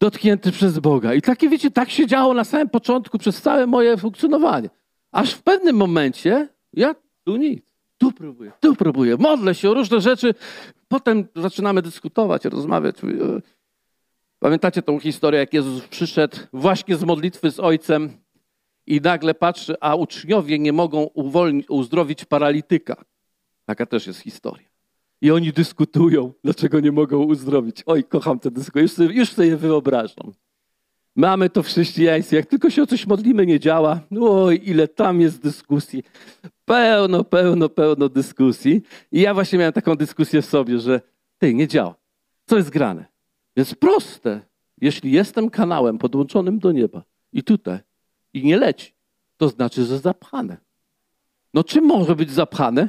dotknięty 0.00 0.52
przez 0.52 0.78
Boga. 0.78 1.14
I 1.14 1.22
takie, 1.22 1.48
wiecie, 1.48 1.70
tak 1.70 1.90
się 1.90 2.06
działo 2.06 2.34
na 2.34 2.44
samym 2.44 2.68
początku, 2.68 3.18
przez 3.18 3.42
całe 3.42 3.66
moje 3.66 3.96
funkcjonowanie. 3.96 4.70
Aż 5.12 5.32
w 5.34 5.42
pewnym 5.42 5.76
momencie, 5.76 6.48
ja 6.72 6.94
tu 7.24 7.36
nic, 7.36 7.74
tu 7.98 8.12
próbuję, 8.12 8.52
tu 8.60 8.76
próbuję, 8.76 9.16
modlę 9.16 9.54
się 9.54 9.70
o 9.70 9.74
różne 9.74 10.00
rzeczy. 10.00 10.34
Potem 10.88 11.28
zaczynamy 11.36 11.82
dyskutować, 11.82 12.44
rozmawiać. 12.44 12.96
Pamiętacie 14.38 14.82
tą 14.82 15.00
historię, 15.00 15.40
jak 15.40 15.54
Jezus 15.54 15.88
przyszedł 15.88 16.36
właśnie 16.52 16.96
z 16.96 17.04
modlitwy 17.04 17.50
z 17.50 17.60
Ojcem 17.60 18.10
i 18.86 19.00
nagle 19.00 19.34
patrzy, 19.34 19.74
a 19.80 19.94
uczniowie 19.94 20.58
nie 20.58 20.72
mogą 20.72 21.10
uzdrowić 21.68 22.24
paralityka. 22.24 23.04
Taka 23.64 23.86
też 23.86 24.06
jest 24.06 24.20
historia. 24.20 24.67
I 25.20 25.30
oni 25.30 25.52
dyskutują, 25.52 26.32
dlaczego 26.44 26.80
nie 26.80 26.92
mogą 26.92 27.18
uzdrowić. 27.24 27.82
Oj, 27.86 28.04
kocham 28.04 28.38
te 28.38 28.50
dyskusje, 28.50 28.82
już 28.82 28.92
sobie, 28.92 29.14
już 29.14 29.32
sobie 29.32 29.56
wyobrażam. 29.56 30.32
Mamy 31.16 31.50
to 31.50 31.62
w 31.62 31.66
chrześcijaństwie. 31.66 32.36
Jak 32.36 32.46
tylko 32.46 32.70
się 32.70 32.82
o 32.82 32.86
coś 32.86 33.06
modlimy, 33.06 33.46
nie 33.46 33.60
działa. 33.60 34.00
Oj, 34.20 34.60
ile 34.64 34.88
tam 34.88 35.20
jest 35.20 35.42
dyskusji. 35.42 36.02
Pełno, 36.64 37.24
pełno, 37.24 37.68
pełno 37.68 38.08
dyskusji. 38.08 38.82
I 39.12 39.20
ja 39.20 39.34
właśnie 39.34 39.58
miałem 39.58 39.72
taką 39.72 39.94
dyskusję 39.94 40.42
w 40.42 40.46
sobie, 40.46 40.78
że 40.78 41.00
ty, 41.38 41.54
nie 41.54 41.68
działa. 41.68 41.94
Co 42.46 42.56
jest 42.56 42.70
grane? 42.70 43.04
Jest 43.56 43.76
proste. 43.76 44.40
jeśli 44.80 45.12
jestem 45.12 45.50
kanałem 45.50 45.98
podłączonym 45.98 46.58
do 46.58 46.72
nieba 46.72 47.02
i 47.32 47.42
tutaj 47.42 47.78
i 48.34 48.44
nie 48.44 48.56
leci, 48.56 48.94
to 49.36 49.48
znaczy, 49.48 49.84
że 49.84 49.98
zapchane. 49.98 50.56
No 51.54 51.64
czym 51.64 51.84
może 51.84 52.16
być 52.16 52.30
zapchane? 52.30 52.88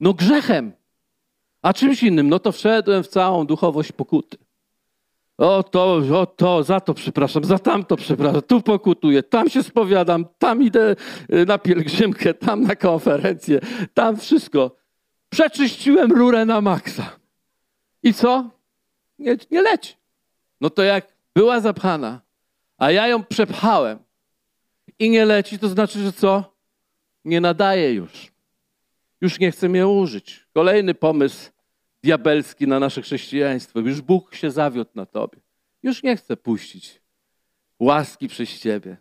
No 0.00 0.14
grzechem. 0.14 0.72
A 1.62 1.72
czymś 1.72 2.02
innym? 2.02 2.28
No 2.28 2.38
to 2.38 2.52
wszedłem 2.52 3.02
w 3.02 3.08
całą 3.08 3.46
duchowość 3.46 3.92
pokuty. 3.92 4.36
O 5.38 5.62
to, 5.62 5.94
o 5.94 6.26
to, 6.26 6.62
za 6.62 6.80
to 6.80 6.94
przepraszam, 6.94 7.44
za 7.44 7.58
tamto 7.58 7.96
przepraszam, 7.96 8.42
tu 8.42 8.60
pokutuję, 8.60 9.22
tam 9.22 9.50
się 9.50 9.62
spowiadam, 9.62 10.26
tam 10.38 10.62
idę 10.62 10.96
y, 11.32 11.46
na 11.46 11.58
pielgrzymkę, 11.58 12.34
tam 12.34 12.62
na 12.62 12.76
konferencję, 12.76 13.60
tam 13.94 14.16
wszystko. 14.16 14.76
Przeczyściłem 15.28 16.12
rurę 16.12 16.44
na 16.44 16.60
maksa. 16.60 17.16
I 18.02 18.14
co? 18.14 18.50
Nie, 19.18 19.36
nie 19.50 19.62
leci. 19.62 19.94
No 20.60 20.70
to 20.70 20.82
jak 20.82 21.16
była 21.34 21.60
zapchana, 21.60 22.20
a 22.78 22.90
ja 22.90 23.08
ją 23.08 23.24
przepchałem 23.24 23.98
i 24.98 25.10
nie 25.10 25.24
leci, 25.24 25.58
to 25.58 25.68
znaczy, 25.68 25.98
że 25.98 26.12
co? 26.12 26.56
Nie 27.24 27.40
nadaje 27.40 27.92
już. 27.92 28.32
Już 29.20 29.38
nie 29.38 29.50
chcę 29.50 29.68
mnie 29.68 29.88
użyć. 29.88 30.46
Kolejny 30.54 30.94
pomysł 30.94 31.51
diabelski 32.02 32.66
na 32.66 32.80
nasze 32.80 33.02
chrześcijaństwo. 33.02 33.80
Już 33.80 34.00
Bóg 34.00 34.34
się 34.34 34.50
zawiódł 34.50 34.90
na 34.94 35.06
tobie. 35.06 35.38
Już 35.82 36.02
nie 36.02 36.16
chce 36.16 36.36
puścić 36.36 37.02
łaski 37.82 38.28
przez 38.28 38.60
ciebie. 38.60 38.96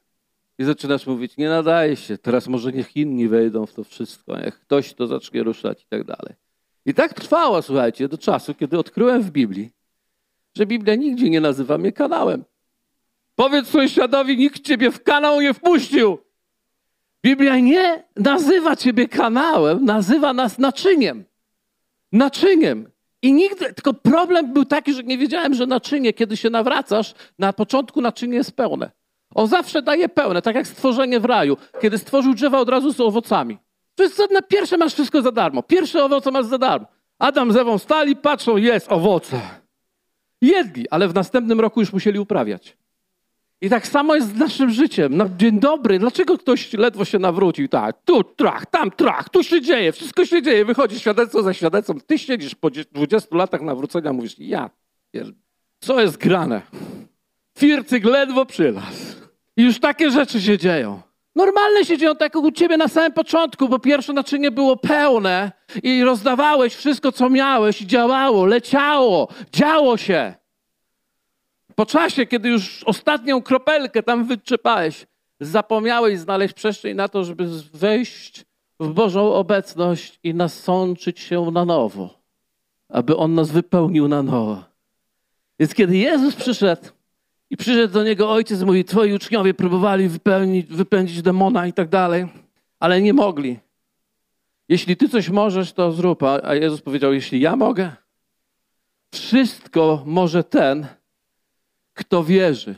I 0.59 0.63
zaczynasz 0.63 1.07
mówić, 1.07 1.37
nie 1.37 1.49
nadaje 1.49 1.95
się, 1.95 2.17
teraz 2.17 2.47
może 2.47 2.71
niech 2.71 2.95
inni 2.95 3.27
wejdą 3.27 3.65
w 3.65 3.73
to 3.73 3.83
wszystko, 3.83 4.37
niech 4.37 4.59
ktoś 4.59 4.93
to 4.93 5.07
zacznie 5.07 5.43
ruszać 5.43 5.83
i 5.83 5.85
tak 5.89 6.03
dalej. 6.03 6.35
I 6.85 6.93
tak 6.93 7.13
trwało, 7.13 7.61
słuchajcie, 7.61 8.07
do 8.07 8.17
czasu, 8.17 8.53
kiedy 8.53 8.79
odkryłem 8.79 9.21
w 9.21 9.31
Biblii, 9.31 9.71
że 10.57 10.65
Biblia 10.65 10.95
nigdzie 10.95 11.29
nie 11.29 11.41
nazywa 11.41 11.77
mnie 11.77 11.91
kanałem. 11.91 12.43
Powiedz 13.35 13.67
sąsiadowi, 13.67 14.37
nikt 14.37 14.61
ciebie 14.61 14.91
w 14.91 15.03
kanał 15.03 15.41
nie 15.41 15.53
wpuścił. 15.53 16.17
Biblia 17.23 17.59
nie 17.59 18.03
nazywa 18.15 18.75
ciebie 18.75 19.07
kanałem, 19.07 19.85
nazywa 19.85 20.33
nas 20.33 20.59
naczyniem. 20.59 21.23
Naczyniem. 22.11 22.90
I 23.21 23.33
nigdy, 23.33 23.73
tylko 23.73 23.93
problem 23.93 24.53
był 24.53 24.65
taki, 24.65 24.93
że 24.93 25.03
nie 25.03 25.17
wiedziałem, 25.17 25.53
że 25.53 25.65
naczynie, 25.65 26.13
kiedy 26.13 26.37
się 26.37 26.49
nawracasz, 26.49 27.13
na 27.39 27.53
początku 27.53 28.01
naczynie 28.01 28.35
jest 28.37 28.55
pełne. 28.55 28.91
On 29.35 29.47
zawsze 29.47 29.81
daje 29.81 30.09
pełne, 30.09 30.41
tak 30.41 30.55
jak 30.55 30.67
stworzenie 30.67 31.19
w 31.19 31.25
raju. 31.25 31.57
Kiedy 31.81 31.97
stworzył 31.97 32.33
drzewa 32.33 32.59
od 32.59 32.69
razu 32.69 32.93
z 32.93 32.99
owocami. 32.99 33.57
To 33.95 34.03
jest 34.03 34.21
na 34.31 34.41
pierwsze 34.41 34.77
masz 34.77 34.93
wszystko 34.93 35.21
za 35.21 35.31
darmo. 35.31 35.63
Pierwsze 35.63 36.05
owoce 36.05 36.31
masz 36.31 36.45
za 36.45 36.57
darmo. 36.57 36.87
Adam 37.19 37.51
z 37.51 37.57
Ewą 37.57 37.77
stali, 37.77 38.15
patrzą, 38.15 38.57
jest 38.57 38.91
owoce. 38.91 39.41
Jedli, 40.41 40.89
ale 40.89 41.07
w 41.07 41.13
następnym 41.15 41.59
roku 41.59 41.79
już 41.79 41.93
musieli 41.93 42.19
uprawiać. 42.19 42.77
I 43.61 43.69
tak 43.69 43.87
samo 43.87 44.15
jest 44.15 44.35
z 44.35 44.39
naszym 44.39 44.69
życiem. 44.69 45.17
No, 45.17 45.25
dzień 45.37 45.59
dobry, 45.59 45.99
dlaczego 45.99 46.37
ktoś 46.37 46.73
ledwo 46.73 47.05
się 47.05 47.19
nawrócił? 47.19 47.67
Tak, 47.67 47.95
tu 48.05 48.23
trach, 48.23 48.65
tam 48.65 48.91
trach, 48.91 49.29
tu 49.29 49.43
się 49.43 49.61
dzieje, 49.61 49.91
wszystko 49.91 50.25
się 50.25 50.41
dzieje, 50.41 50.65
wychodzi 50.65 50.99
świadectwo 50.99 51.43
za 51.43 51.53
świadectwem. 51.53 52.01
Ty 52.01 52.19
siedzisz 52.19 52.55
po 52.55 52.69
20 52.69 53.35
latach 53.35 53.61
nawrócenia, 53.61 54.13
mówisz, 54.13 54.39
ja, 54.39 54.69
co 55.79 56.01
jest 56.01 56.17
grane? 56.17 56.61
Fircyk 57.57 58.05
ledwo 58.05 58.45
przylas. 58.45 59.15
I 59.57 59.63
już 59.63 59.79
takie 59.79 60.11
rzeczy 60.11 60.41
się 60.41 60.57
dzieją. 60.57 61.01
Normalne 61.35 61.85
się 61.85 61.97
dzieją 61.97 62.15
tak 62.15 62.35
jak 62.35 62.43
u 62.43 62.51
ciebie 62.51 62.77
na 62.77 62.87
samym 62.87 63.13
początku, 63.13 63.69
bo 63.69 63.79
pierwsze 63.79 64.13
naczynie 64.13 64.51
było 64.51 64.77
pełne 64.77 65.51
i 65.83 66.03
rozdawałeś 66.03 66.75
wszystko, 66.75 67.11
co 67.11 67.29
miałeś 67.29 67.81
i 67.81 67.87
działało, 67.87 68.45
leciało, 68.45 69.27
działo 69.53 69.97
się. 69.97 70.40
Po 71.75 71.85
czasie, 71.85 72.25
kiedy 72.25 72.49
już 72.49 72.83
ostatnią 72.83 73.41
kropelkę 73.41 74.03
tam 74.03 74.25
wyczepałeś, 74.25 75.05
zapomniałeś 75.39 76.19
znaleźć 76.19 76.53
przestrzeń 76.53 76.95
na 76.95 77.07
to, 77.07 77.23
żeby 77.23 77.47
wejść 77.73 78.45
w 78.79 78.89
Bożą 78.93 79.33
obecność 79.33 80.19
i 80.23 80.33
nasączyć 80.33 81.19
się 81.19 81.51
na 81.51 81.65
nowo, 81.65 82.09
aby 82.89 83.17
On 83.17 83.33
nas 83.33 83.51
wypełnił 83.51 84.07
na 84.07 84.23
nowo. 84.23 84.63
Więc 85.59 85.73
kiedy 85.73 85.97
Jezus 85.97 86.35
przyszedł 86.35 86.81
i 87.49 87.57
przyszedł 87.57 87.93
do 87.93 88.03
Niego 88.03 88.31
Ojciec, 88.31 88.61
mówi, 88.61 88.85
twoi 88.85 89.13
uczniowie 89.13 89.53
próbowali 89.53 90.09
wypełnić, 90.09 90.67
wypędzić 90.67 91.21
demona 91.21 91.67
i 91.67 91.73
tak 91.73 91.89
dalej, 91.89 92.27
ale 92.79 93.01
nie 93.01 93.13
mogli. 93.13 93.59
Jeśli 94.69 94.97
Ty 94.97 95.09
coś 95.09 95.29
możesz, 95.29 95.73
to 95.73 95.91
zrób. 95.91 96.23
A 96.23 96.55
Jezus 96.55 96.81
powiedział, 96.81 97.13
jeśli 97.13 97.41
ja 97.41 97.55
mogę, 97.55 97.91
wszystko 99.11 100.03
może 100.05 100.43
ten, 100.43 100.87
kto 102.01 102.23
wierzy. 102.23 102.75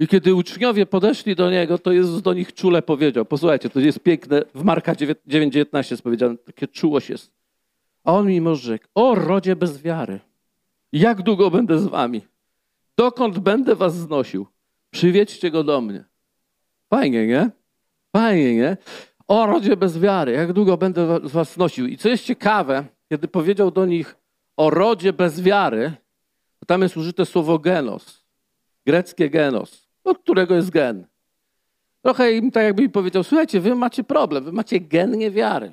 I 0.00 0.08
kiedy 0.08 0.34
uczniowie 0.34 0.86
podeszli 0.86 1.36
do 1.36 1.50
niego, 1.50 1.78
to 1.78 1.92
Jezus 1.92 2.22
do 2.22 2.34
nich 2.34 2.54
czule 2.54 2.82
powiedział: 2.82 3.24
Posłuchajcie, 3.24 3.70
to 3.70 3.80
jest 3.80 4.00
piękne, 4.00 4.42
w 4.54 4.64
Marka 4.64 4.94
9,19 4.94 5.90
jest 5.90 6.02
powiedziane, 6.02 6.36
takie 6.38 6.68
czułość 6.68 7.10
jest. 7.10 7.32
A 8.04 8.12
on 8.12 8.26
mi 8.26 8.56
rzekł: 8.56 8.86
O 8.94 9.14
rodzie 9.14 9.56
bez 9.56 9.82
wiary, 9.82 10.20
jak 10.92 11.22
długo 11.22 11.50
będę 11.50 11.78
z 11.78 11.86
wami? 11.86 12.22
Dokąd 12.96 13.38
będę 13.38 13.76
was 13.76 13.94
znosił? 13.96 14.46
Przywiedźcie 14.90 15.50
go 15.50 15.64
do 15.64 15.80
mnie. 15.80 16.04
Fajnie, 16.90 17.26
nie? 17.26 17.50
Fajnie, 18.16 18.54
nie? 18.54 18.76
O 19.28 19.46
rodzie 19.46 19.76
bez 19.76 19.98
wiary, 19.98 20.32
jak 20.32 20.52
długo 20.52 20.76
będę 20.76 21.20
was 21.20 21.52
znosił? 21.52 21.86
I 21.86 21.96
co 21.96 22.08
jest 22.08 22.24
ciekawe, 22.24 22.84
kiedy 23.08 23.28
powiedział 23.28 23.70
do 23.70 23.86
nich 23.86 24.16
o 24.56 24.70
rodzie 24.70 25.12
bez 25.12 25.40
wiary, 25.40 25.92
tam 26.66 26.82
jest 26.82 26.96
użyte 26.96 27.26
słowo 27.26 27.58
genos, 27.58 28.24
greckie 28.86 29.30
genos, 29.30 29.88
od 30.04 30.18
którego 30.18 30.54
jest 30.54 30.70
gen. 30.70 31.06
Trochę 32.02 32.32
im 32.32 32.50
tak 32.50 32.64
jakby 32.64 32.82
mi 32.82 32.90
powiedział, 32.90 33.24
słuchajcie, 33.24 33.60
wy 33.60 33.74
macie 33.74 34.04
problem, 34.04 34.44
wy 34.44 34.52
macie 34.52 34.80
gen 34.80 35.18
niewiary. 35.18 35.72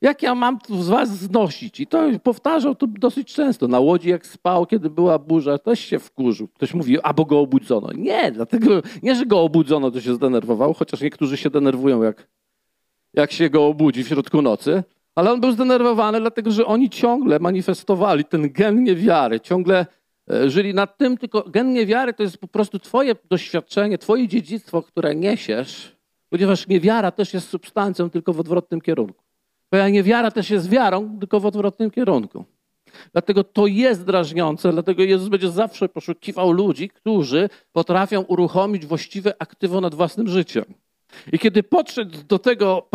Jak 0.00 0.22
ja 0.22 0.34
mam 0.34 0.58
z 0.68 0.88
was 0.88 1.08
znosić? 1.08 1.80
I 1.80 1.86
to 1.86 2.02
powtarzał 2.22 2.74
to 2.74 2.86
dosyć 2.86 3.34
często. 3.34 3.68
Na 3.68 3.80
łodzi 3.80 4.08
jak 4.08 4.26
spał, 4.26 4.66
kiedy 4.66 4.90
była 4.90 5.18
burza, 5.18 5.58
też 5.58 5.80
się 5.80 5.98
wkurzył. 5.98 6.48
Ktoś 6.48 6.74
mówi, 6.74 7.00
albo 7.00 7.24
go 7.24 7.40
obudzono. 7.40 7.92
Nie, 7.94 8.32
dlatego 8.32 8.82
nie, 9.02 9.14
że 9.14 9.26
go 9.26 9.42
obudzono, 9.42 9.90
to 9.90 10.00
się 10.00 10.14
zdenerwował, 10.14 10.74
chociaż 10.74 11.00
niektórzy 11.00 11.36
się 11.36 11.50
denerwują, 11.50 12.02
jak, 12.02 12.28
jak 13.14 13.32
się 13.32 13.50
go 13.50 13.66
obudzi 13.66 14.04
w 14.04 14.08
środku 14.08 14.42
nocy. 14.42 14.82
Ale 15.14 15.32
on 15.32 15.40
był 15.40 15.52
zdenerwowany, 15.52 16.20
dlatego 16.20 16.50
że 16.50 16.66
oni 16.66 16.90
ciągle 16.90 17.38
manifestowali 17.38 18.24
ten 18.24 18.52
gen 18.52 18.84
niewiary, 18.84 19.40
ciągle 19.40 19.86
żyli 20.46 20.74
nad 20.74 20.98
tym, 20.98 21.18
tylko 21.18 21.42
gen 21.42 21.72
niewiary 21.72 22.14
to 22.14 22.22
jest 22.22 22.38
po 22.38 22.48
prostu 22.48 22.78
twoje 22.78 23.14
doświadczenie, 23.30 23.98
twoje 23.98 24.28
dziedzictwo, 24.28 24.82
które 24.82 25.14
niesiesz, 25.14 25.96
ponieważ 26.28 26.68
niewiara 26.68 27.10
też 27.10 27.34
jest 27.34 27.48
substancją, 27.48 28.10
tylko 28.10 28.32
w 28.32 28.40
odwrotnym 28.40 28.80
kierunku. 28.80 29.24
Twoja 29.66 29.88
niewiara 29.88 30.30
też 30.30 30.50
jest 30.50 30.68
wiarą, 30.68 31.18
tylko 31.18 31.40
w 31.40 31.46
odwrotnym 31.46 31.90
kierunku. 31.90 32.44
Dlatego 33.12 33.44
to 33.44 33.66
jest 33.66 34.04
drażniące, 34.04 34.72
dlatego 34.72 35.02
Jezus 35.02 35.28
będzie 35.28 35.50
zawsze 35.50 35.88
poszukiwał 35.88 36.52
ludzi, 36.52 36.88
którzy 36.88 37.48
potrafią 37.72 38.20
uruchomić 38.20 38.86
właściwe 38.86 39.34
aktywo 39.38 39.80
nad 39.80 39.94
własnym 39.94 40.28
życiem. 40.28 40.64
I 41.32 41.38
kiedy 41.38 41.62
podszedł 41.62 42.18
do 42.28 42.38
tego 42.38 42.88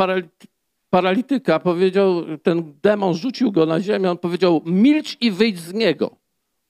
paralityka, 0.90 1.60
powiedział, 1.60 2.24
ten 2.44 2.74
demon 2.82 3.14
rzucił 3.14 3.52
go 3.52 3.66
na 3.66 3.82
ziemię, 3.82 4.12
on 4.12 4.18
powiedział: 4.18 4.62
milcz 4.66 5.22
i 5.22 5.32
wyjdź 5.32 5.60
z 5.60 5.74
niego. 5.74 6.19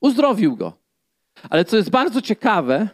Uzdrowił 0.01 0.55
go. 0.55 0.73
Ale 1.49 1.65
co 1.65 1.77
jest 1.77 1.89
bardzo 1.89 2.21
ciekawe, 2.21 2.89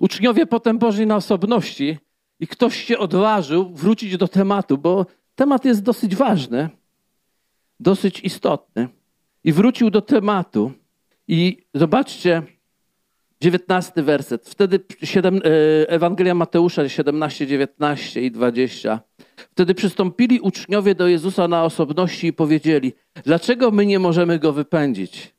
uczniowie 0.00 0.46
potem 0.46 0.78
Bożej 0.78 1.06
na 1.06 1.16
osobności 1.16 1.98
i 2.40 2.46
ktoś 2.46 2.84
się 2.84 2.98
odważył 2.98 3.74
wrócić 3.74 4.16
do 4.16 4.28
tematu, 4.28 4.78
bo 4.78 5.06
temat 5.34 5.64
jest 5.64 5.82
dosyć 5.82 6.16
ważny, 6.16 6.68
dosyć 7.80 8.20
istotny. 8.20 8.88
I 9.44 9.52
wrócił 9.52 9.90
do 9.90 10.02
tematu. 10.02 10.72
I 11.28 11.66
zobaczcie, 11.74 12.42
19 13.40 14.02
werset. 14.02 14.48
Wtedy 14.48 14.80
7, 15.02 15.36
e, 15.36 15.40
Ewangelia 15.88 16.34
Mateusza 16.34 16.88
17, 16.88 17.46
19 17.46 18.22
i 18.22 18.30
20. 18.30 19.00
Wtedy 19.50 19.74
przystąpili 19.74 20.40
uczniowie 20.40 20.94
do 20.94 21.08
Jezusa 21.08 21.48
na 21.48 21.64
osobności 21.64 22.26
i 22.26 22.32
powiedzieli: 22.32 22.92
Dlaczego 23.24 23.70
my 23.70 23.86
nie 23.86 23.98
możemy 23.98 24.38
go 24.38 24.52
wypędzić? 24.52 25.31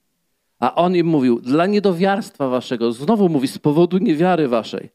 A 0.63 0.75
on 0.75 0.95
im 0.95 1.07
mówił, 1.07 1.41
dla 1.41 1.65
niedowiarstwa 1.65 2.47
waszego, 2.47 2.91
znowu 2.91 3.29
mówi, 3.29 3.47
z 3.47 3.57
powodu 3.57 3.97
niewiary 3.97 4.47
waszej. 4.47 4.89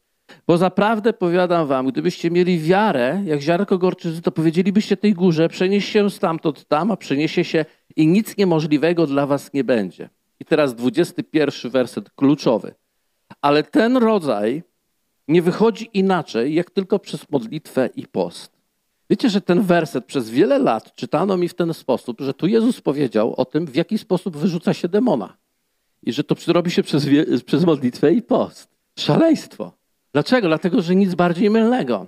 Bo 0.47 0.57
zaprawdę 0.57 1.13
powiadam 1.13 1.67
wam, 1.67 1.87
gdybyście 1.87 2.31
mieli 2.31 2.59
wiarę, 2.59 3.21
jak 3.25 3.41
ziarnko 3.41 3.77
gorczycy, 3.77 4.21
to 4.21 4.31
powiedzielibyście 4.31 4.97
tej 4.97 5.13
górze, 5.13 5.49
przenieś 5.49 5.85
się 5.85 6.09
stamtąd 6.09 6.65
tam, 6.65 6.91
a 6.91 6.97
przeniesie 6.97 7.43
się 7.43 7.65
i 7.95 8.07
nic 8.07 8.37
niemożliwego 8.37 9.07
dla 9.07 9.25
was 9.25 9.53
nie 9.53 9.63
będzie. 9.63 10.09
I 10.39 10.45
teraz 10.45 10.75
21 10.75 11.71
werset 11.71 12.09
kluczowy. 12.09 12.75
Ale 13.41 13.63
ten 13.63 13.97
rodzaj 13.97 14.63
nie 15.27 15.41
wychodzi 15.41 15.89
inaczej, 15.93 16.53
jak 16.53 16.71
tylko 16.71 16.99
przez 16.99 17.31
modlitwę 17.31 17.89
i 17.95 18.07
post. 18.07 18.51
Wiecie, 19.09 19.29
że 19.29 19.41
ten 19.41 19.61
werset 19.61 20.05
przez 20.05 20.29
wiele 20.29 20.59
lat 20.59 20.95
czytano 20.95 21.37
mi 21.37 21.47
w 21.47 21.53
ten 21.53 21.73
sposób, 21.73 22.21
że 22.21 22.33
tu 22.33 22.47
Jezus 22.47 22.81
powiedział 22.81 23.33
o 23.37 23.45
tym, 23.45 23.65
w 23.65 23.75
jaki 23.75 23.97
sposób 23.97 24.37
wyrzuca 24.37 24.73
się 24.73 24.87
demona. 24.87 25.37
I 26.03 26.13
że 26.13 26.23
to 26.23 26.35
robi 26.47 26.71
się 26.71 26.83
przez, 26.83 27.07
przez 27.45 27.65
modlitwę 27.65 28.13
i 28.13 28.21
post. 28.21 28.69
Szaleństwo. 28.99 29.73
Dlaczego? 30.13 30.47
Dlatego, 30.47 30.81
że 30.81 30.95
nic 30.95 31.15
bardziej 31.15 31.49
mylnego. 31.49 32.07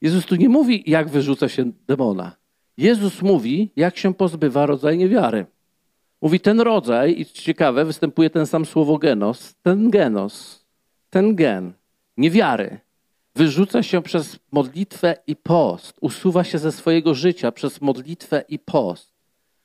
Jezus 0.00 0.26
tu 0.26 0.36
nie 0.36 0.48
mówi, 0.48 0.82
jak 0.86 1.08
wyrzuca 1.08 1.48
się 1.48 1.70
demona. 1.86 2.36
Jezus 2.76 3.22
mówi, 3.22 3.70
jak 3.76 3.96
się 3.96 4.14
pozbywa 4.14 4.66
rodzaj 4.66 4.98
niewiary. 4.98 5.46
Mówi 6.22 6.40
ten 6.40 6.60
rodzaj, 6.60 7.20
i 7.20 7.26
ciekawe, 7.26 7.84
występuje 7.84 8.30
ten 8.30 8.46
sam 8.46 8.66
słowo 8.66 8.98
genos, 8.98 9.54
ten 9.62 9.90
genos, 9.90 10.64
ten 11.10 11.36
gen, 11.36 11.72
niewiary, 12.16 12.80
wyrzuca 13.36 13.82
się 13.82 14.02
przez 14.02 14.38
modlitwę 14.52 15.16
i 15.26 15.36
post, 15.36 15.96
usuwa 16.00 16.44
się 16.44 16.58
ze 16.58 16.72
swojego 16.72 17.14
życia 17.14 17.52
przez 17.52 17.80
modlitwę 17.80 18.44
i 18.48 18.58
post. 18.58 19.12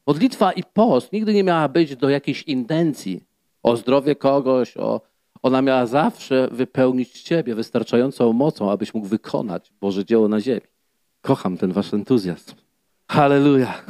Modlitwa 0.07 0.51
i 0.51 0.63
post 0.63 1.13
nigdy 1.13 1.33
nie 1.33 1.43
miała 1.43 1.69
być 1.69 1.95
do 1.95 2.09
jakiejś 2.09 2.43
intencji 2.43 3.23
o 3.63 3.77
zdrowie 3.77 4.15
kogoś, 4.15 4.77
o, 4.77 5.01
ona 5.43 5.61
miała 5.61 5.85
zawsze 5.85 6.47
wypełnić 6.51 7.21
Ciebie 7.21 7.55
wystarczającą 7.55 8.33
mocą, 8.33 8.71
abyś 8.71 8.93
mógł 8.93 9.07
wykonać 9.07 9.71
Boże 9.81 10.05
dzieło 10.05 10.27
na 10.27 10.41
ziemi. 10.41 10.67
Kocham 11.21 11.57
ten 11.57 11.71
Wasz 11.71 11.93
entuzjazm. 11.93 12.51
Halleluja. 13.11 13.83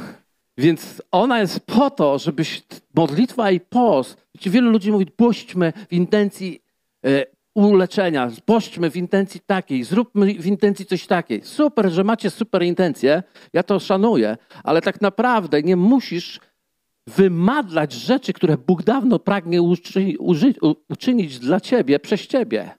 Więc 0.58 1.02
ona 1.10 1.40
jest 1.40 1.60
po 1.60 1.90
to, 1.90 2.18
żebyś 2.18 2.62
modlitwa 2.94 3.50
i 3.50 3.60
post, 3.60 4.26
wielu 4.46 4.70
ludzi 4.70 4.92
mówi, 4.92 5.06
pośćmy 5.06 5.72
w 5.88 5.92
intencji 5.92 6.62
e, 7.04 7.26
uleczenia, 7.54 8.30
pośćmy 8.44 8.90
w 8.90 8.96
intencji 8.96 9.40
takiej, 9.46 9.84
zróbmy 9.84 10.34
w 10.34 10.46
intencji 10.46 10.86
coś 10.86 11.06
takiej. 11.06 11.42
Super, 11.44 11.90
że 11.90 12.04
macie 12.04 12.30
super 12.30 12.62
intencje, 12.62 13.22
ja 13.52 13.62
to 13.62 13.80
szanuję, 13.80 14.36
ale 14.64 14.82
tak 14.82 15.00
naprawdę 15.00 15.62
nie 15.62 15.76
musisz 15.76 16.40
wymadlać 17.16 17.92
rzeczy, 17.92 18.32
które 18.32 18.56
Bóg 18.58 18.82
dawno 18.82 19.18
pragnie 19.18 19.62
uczynić 20.88 21.38
dla 21.38 21.60
ciebie 21.60 21.98
przez 21.98 22.26
ciebie. 22.26 22.70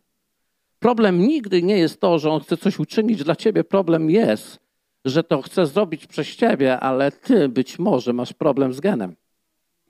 Problem 0.80 1.20
nigdy 1.28 1.64
nie 1.64 1.78
jest 1.78 2.02
to, 2.02 2.20
że 2.20 2.32
On 2.32 2.40
chce 2.40 2.58
coś 2.58 2.80
uczynić 2.80 3.24
dla 3.24 3.36
ciebie. 3.36 3.64
Problem 3.64 4.10
jest, 4.10 4.60
że 5.06 5.24
to 5.24 5.42
chce 5.42 5.66
zrobić 5.66 6.08
przez 6.08 6.36
ciebie, 6.36 6.80
ale 6.80 7.12
ty 7.12 7.50
być 7.50 7.80
może 7.80 8.14
masz 8.14 8.34
problem 8.34 8.74
z 8.74 8.80
genem. 8.80 9.16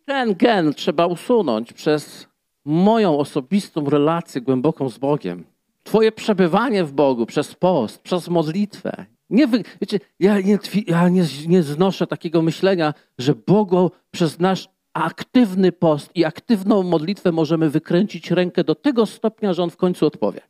Ten 0.06 0.36
gen 0.36 0.74
trzeba 0.74 1.06
usunąć 1.06 1.74
przez 1.74 2.28
moją 2.66 3.18
osobistą 3.18 3.90
relację 3.90 4.42
głęboką 4.42 4.90
z 4.90 4.98
Bogiem. 4.98 5.44
Twoje 5.84 6.12
przebywanie 6.12 6.84
w 6.84 6.94
Bogu 6.94 7.26
przez 7.26 7.56
post, 7.56 8.02
przez 8.02 8.28
modlitwę. 8.28 9.06
Nie 9.30 9.48
wiecie, 9.82 10.00
ja, 10.20 10.40
nie, 10.40 10.60
ja 10.88 11.10
nie, 11.10 11.24
nie 11.48 11.64
znoszę 11.64 12.08
takiego 12.08 12.42
myślenia, 12.42 12.94
że 13.18 13.36
Bogu 13.36 13.92
przez 14.12 14.40
nasz 14.40 14.70
aktywny 14.94 15.72
post 15.72 16.12
i 16.16 16.26
aktywną 16.26 16.84
modlitwę 16.84 17.32
możemy 17.32 17.70
wykręcić 17.70 18.32
rękę 18.32 18.64
do 18.64 18.76
tego 18.76 19.06
stopnia, 19.06 19.54
że 19.54 19.64
On 19.64 19.70
w 19.70 19.78
końcu 19.78 20.06
odpowie. 20.06 20.42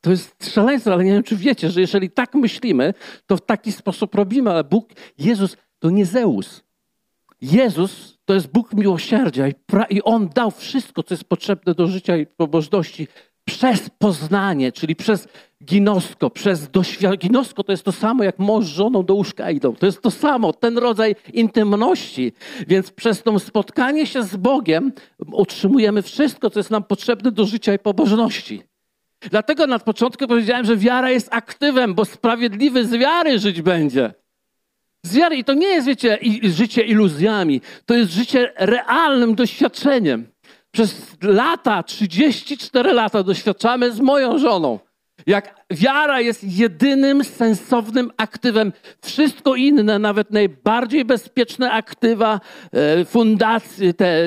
To 0.00 0.10
jest 0.10 0.52
szaleństwo, 0.52 0.92
ale 0.92 1.04
nie 1.04 1.12
wiem, 1.12 1.22
czy 1.22 1.36
wiecie, 1.36 1.70
że 1.70 1.80
jeżeli 1.80 2.10
tak 2.10 2.34
myślimy, 2.34 2.94
to 3.26 3.36
w 3.36 3.40
taki 3.40 3.72
sposób 3.72 4.14
robimy, 4.14 4.50
ale 4.50 4.64
Bóg, 4.64 4.88
Jezus 5.18 5.56
to 5.78 5.90
nie 5.90 6.06
Zeus. 6.06 6.62
Jezus 7.40 8.18
to 8.24 8.34
jest 8.34 8.52
Bóg 8.52 8.72
miłosierdzia 8.72 9.48
i, 9.48 9.54
pra, 9.54 9.84
i 9.84 10.02
On 10.02 10.28
dał 10.28 10.50
wszystko, 10.50 11.02
co 11.02 11.14
jest 11.14 11.24
potrzebne 11.24 11.74
do 11.74 11.86
życia 11.86 12.16
i 12.16 12.26
pobożności 12.26 13.08
przez 13.46 13.90
poznanie, 13.98 14.72
czyli 14.72 14.96
przez 14.96 15.28
ginosko, 15.64 16.30
przez 16.30 16.70
doświadczenie. 16.70 17.16
Ginosko 17.16 17.64
to 17.64 17.72
jest 17.72 17.84
to 17.84 17.92
samo, 17.92 18.24
jak 18.24 18.38
mąż 18.38 18.64
z 18.64 18.68
żoną 18.68 19.04
do 19.04 19.14
łóżka 19.14 19.50
idą. 19.50 19.74
To 19.74 19.86
jest 19.86 20.02
to 20.02 20.10
samo, 20.10 20.52
ten 20.52 20.78
rodzaj 20.78 21.16
intymności. 21.32 22.32
Więc 22.68 22.90
przez 22.90 23.22
to 23.22 23.38
spotkanie 23.38 24.06
się 24.06 24.22
z 24.22 24.36
Bogiem 24.36 24.92
otrzymujemy 25.32 26.02
wszystko, 26.02 26.50
co 26.50 26.60
jest 26.60 26.70
nam 26.70 26.84
potrzebne 26.84 27.32
do 27.32 27.46
życia 27.46 27.74
i 27.74 27.78
pobożności. 27.78 28.62
Dlatego 29.30 29.66
na 29.66 29.78
początku 29.78 30.26
powiedziałem, 30.26 30.66
że 30.66 30.76
wiara 30.76 31.10
jest 31.10 31.28
aktywem, 31.30 31.94
bo 31.94 32.04
sprawiedliwy 32.04 32.84
z 32.84 32.92
wiary 32.92 33.38
żyć 33.38 33.62
będzie. 33.62 34.14
Z 35.02 35.14
wiary. 35.14 35.36
I 35.36 35.44
to 35.44 35.54
nie 35.54 35.66
jest, 35.66 35.86
wiecie, 35.86 36.18
życie 36.42 36.82
iluzjami. 36.82 37.60
To 37.86 37.94
jest 37.94 38.12
życie 38.12 38.52
realnym 38.56 39.34
doświadczeniem. 39.34 40.26
Przez 40.76 41.16
lata, 41.22 41.82
34 41.82 42.92
lata 42.92 43.22
doświadczamy 43.22 43.92
z 43.92 44.00
moją 44.00 44.38
żoną, 44.38 44.78
jak 45.26 45.54
wiara 45.70 46.20
jest 46.20 46.44
jedynym 46.44 47.24
sensownym 47.24 48.10
aktywem. 48.16 48.72
Wszystko 49.04 49.54
inne, 49.54 49.98
nawet 49.98 50.30
najbardziej 50.30 51.04
bezpieczne 51.04 51.72
aktywa, 51.72 52.40
e, 52.72 53.04
fundacje, 53.04 53.94
te 53.94 54.06
e, 54.06 54.26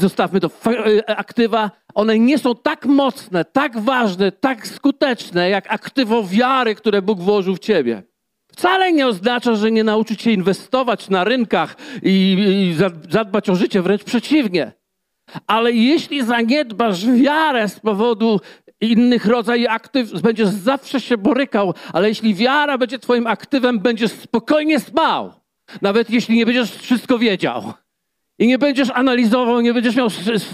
zostawmy 0.00 0.40
to, 0.40 0.50
e, 0.66 1.16
aktywa, 1.16 1.70
one 1.94 2.18
nie 2.18 2.38
są 2.38 2.54
tak 2.54 2.86
mocne, 2.86 3.44
tak 3.44 3.80
ważne, 3.80 4.32
tak 4.32 4.66
skuteczne, 4.66 5.50
jak 5.50 5.72
aktywo 5.72 6.24
wiary, 6.24 6.74
które 6.74 7.02
Bóg 7.02 7.20
włożył 7.20 7.56
w 7.56 7.58
ciebie. 7.58 8.02
Wcale 8.52 8.92
nie 8.92 9.06
oznacza, 9.06 9.54
że 9.54 9.70
nie 9.70 9.84
nauczyć 9.84 10.22
się 10.22 10.30
inwestować 10.30 11.08
na 11.08 11.24
rynkach 11.24 11.76
i, 12.02 12.36
i 12.70 12.74
zadbać 13.10 13.50
o 13.50 13.54
życie, 13.54 13.82
wręcz 13.82 14.04
przeciwnie. 14.04 14.77
Ale 15.46 15.72
jeśli 15.72 16.22
zaniedbasz 16.22 17.06
wiarę 17.06 17.68
z 17.68 17.80
powodu 17.80 18.40
innych 18.80 19.26
rodzajów 19.26 19.66
aktyw, 19.70 20.22
będziesz 20.22 20.48
zawsze 20.48 21.00
się 21.00 21.18
borykał, 21.18 21.74
ale 21.92 22.08
jeśli 22.08 22.34
wiara 22.34 22.78
będzie 22.78 22.98
twoim 22.98 23.26
aktywem, 23.26 23.78
będziesz 23.78 24.12
spokojnie 24.12 24.80
spał. 24.80 25.32
Nawet 25.82 26.10
jeśli 26.10 26.36
nie 26.36 26.46
będziesz 26.46 26.70
wszystko 26.70 27.18
wiedział. 27.18 27.72
I 28.38 28.46
nie 28.46 28.58
będziesz 28.58 28.90
analizował, 28.90 29.60
nie 29.60 29.74
będziesz 29.74 29.96
miał 29.96 30.10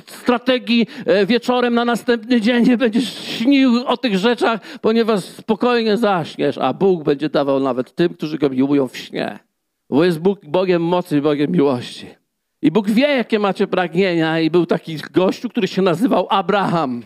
strategii 0.06 0.86
e, 1.06 1.26
wieczorem 1.26 1.74
na 1.74 1.84
następny 1.84 2.40
dzień, 2.40 2.68
nie 2.68 2.76
będziesz 2.76 3.18
śnił 3.18 3.86
o 3.86 3.96
tych 3.96 4.18
rzeczach, 4.18 4.60
ponieważ 4.80 5.24
spokojnie 5.24 5.96
zaśniesz, 5.96 6.58
a 6.58 6.72
Bóg 6.72 7.02
będzie 7.02 7.28
dawał 7.28 7.60
nawet 7.60 7.94
tym, 7.94 8.14
którzy 8.14 8.38
go 8.38 8.50
miłują 8.50 8.88
w 8.88 8.96
śnie. 8.96 9.38
Bo 9.90 10.04
jest 10.04 10.18
Bóg 10.18 10.46
Bogiem 10.46 10.82
mocy 10.82 11.18
i 11.18 11.20
Bogiem 11.20 11.52
miłości. 11.52 12.23
I 12.64 12.70
Bóg 12.70 12.90
wie, 12.90 13.08
jakie 13.08 13.38
macie 13.38 13.66
pragnienia, 13.66 14.40
i 14.40 14.50
był 14.50 14.66
taki 14.66 14.96
gościu, 15.10 15.48
który 15.48 15.68
się 15.68 15.82
nazywał 15.82 16.26
Abraham, 16.30 17.02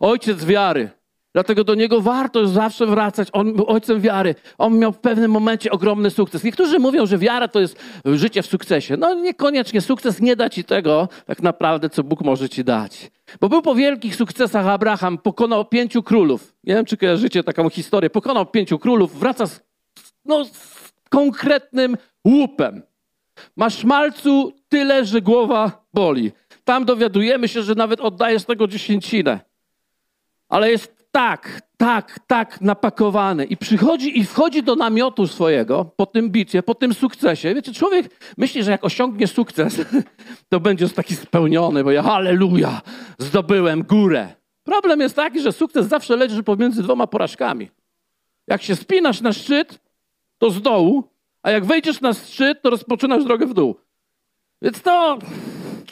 ojciec 0.00 0.44
wiary. 0.44 0.90
Dlatego 1.34 1.64
do 1.64 1.74
niego 1.74 2.00
warto 2.00 2.46
zawsze 2.46 2.86
wracać. 2.86 3.28
On 3.32 3.54
był 3.56 3.66
ojcem 3.66 4.00
wiary. 4.00 4.34
On 4.58 4.78
miał 4.78 4.92
w 4.92 4.98
pewnym 4.98 5.30
momencie 5.30 5.70
ogromny 5.70 6.10
sukces. 6.10 6.44
Niektórzy 6.44 6.78
mówią, 6.78 7.06
że 7.06 7.18
wiara 7.18 7.48
to 7.48 7.60
jest 7.60 7.78
życie 8.04 8.42
w 8.42 8.46
sukcesie. 8.46 8.96
No 8.96 9.14
niekoniecznie. 9.14 9.80
Sukces 9.80 10.20
nie 10.20 10.36
da 10.36 10.50
ci 10.50 10.64
tego, 10.64 11.08
tak 11.26 11.42
naprawdę, 11.42 11.90
co 11.90 12.04
Bóg 12.04 12.20
może 12.20 12.48
ci 12.48 12.64
dać. 12.64 13.10
Bo 13.40 13.48
był 13.48 13.62
po 13.62 13.74
wielkich 13.74 14.16
sukcesach 14.16 14.66
Abraham, 14.66 15.18
pokonał 15.18 15.64
pięciu 15.64 16.02
królów. 16.02 16.54
Nie 16.64 16.74
wiem, 16.74 16.84
czy 16.84 16.96
kojarzycie 16.96 17.44
taką 17.44 17.70
historię. 17.70 18.10
Pokonał 18.10 18.46
pięciu 18.46 18.78
królów, 18.78 19.18
wraca 19.18 19.46
z, 19.46 19.60
no, 20.24 20.44
z 20.44 20.92
konkretnym 21.08 21.96
łupem. 22.26 22.82
Ma 23.56 23.70
szmalcu 23.70 24.52
tyle, 24.68 25.04
że 25.04 25.20
głowa 25.20 25.84
boli. 25.94 26.32
Tam 26.64 26.84
dowiadujemy 26.84 27.48
się, 27.48 27.62
że 27.62 27.74
nawet 27.74 28.00
oddaje 28.00 28.40
z 28.40 28.46
tego 28.46 28.66
dziesięcinę. 28.66 29.40
Ale 30.48 30.70
jest 30.70 31.02
tak, 31.12 31.62
tak, 31.76 32.20
tak 32.26 32.60
napakowany 32.60 33.44
i 33.44 33.56
przychodzi 33.56 34.18
i 34.18 34.24
wchodzi 34.24 34.62
do 34.62 34.76
namiotu 34.76 35.26
swojego 35.26 35.84
po 35.84 36.06
tym 36.06 36.30
bicie, 36.30 36.62
po 36.62 36.74
tym 36.74 36.94
sukcesie. 36.94 37.54
Wiecie, 37.54 37.72
człowiek 37.72 38.34
myśli, 38.36 38.64
że 38.64 38.70
jak 38.70 38.84
osiągnie 38.84 39.26
sukces, 39.26 39.80
to 40.50 40.60
będzie 40.60 40.88
taki 40.88 41.16
spełniony, 41.16 41.84
bo 41.84 41.90
ja 41.90 42.02
halleluja, 42.02 42.80
zdobyłem 43.18 43.82
górę. 43.82 44.28
Problem 44.64 45.00
jest 45.00 45.16
taki, 45.16 45.40
że 45.40 45.52
sukces 45.52 45.86
zawsze 45.86 46.16
leży 46.16 46.42
pomiędzy 46.42 46.82
dwoma 46.82 47.06
porażkami. 47.06 47.70
Jak 48.46 48.62
się 48.62 48.76
spinasz 48.76 49.20
na 49.20 49.32
szczyt, 49.32 49.78
to 50.38 50.50
z 50.50 50.62
dołu, 50.62 51.11
a 51.42 51.50
jak 51.50 51.64
wejdziesz 51.64 52.00
na 52.00 52.12
szczyt, 52.12 52.62
to 52.62 52.70
rozpoczynasz 52.70 53.24
drogę 53.24 53.46
w 53.46 53.54
dół. 53.54 53.76
Więc 54.62 54.82
to 54.82 55.18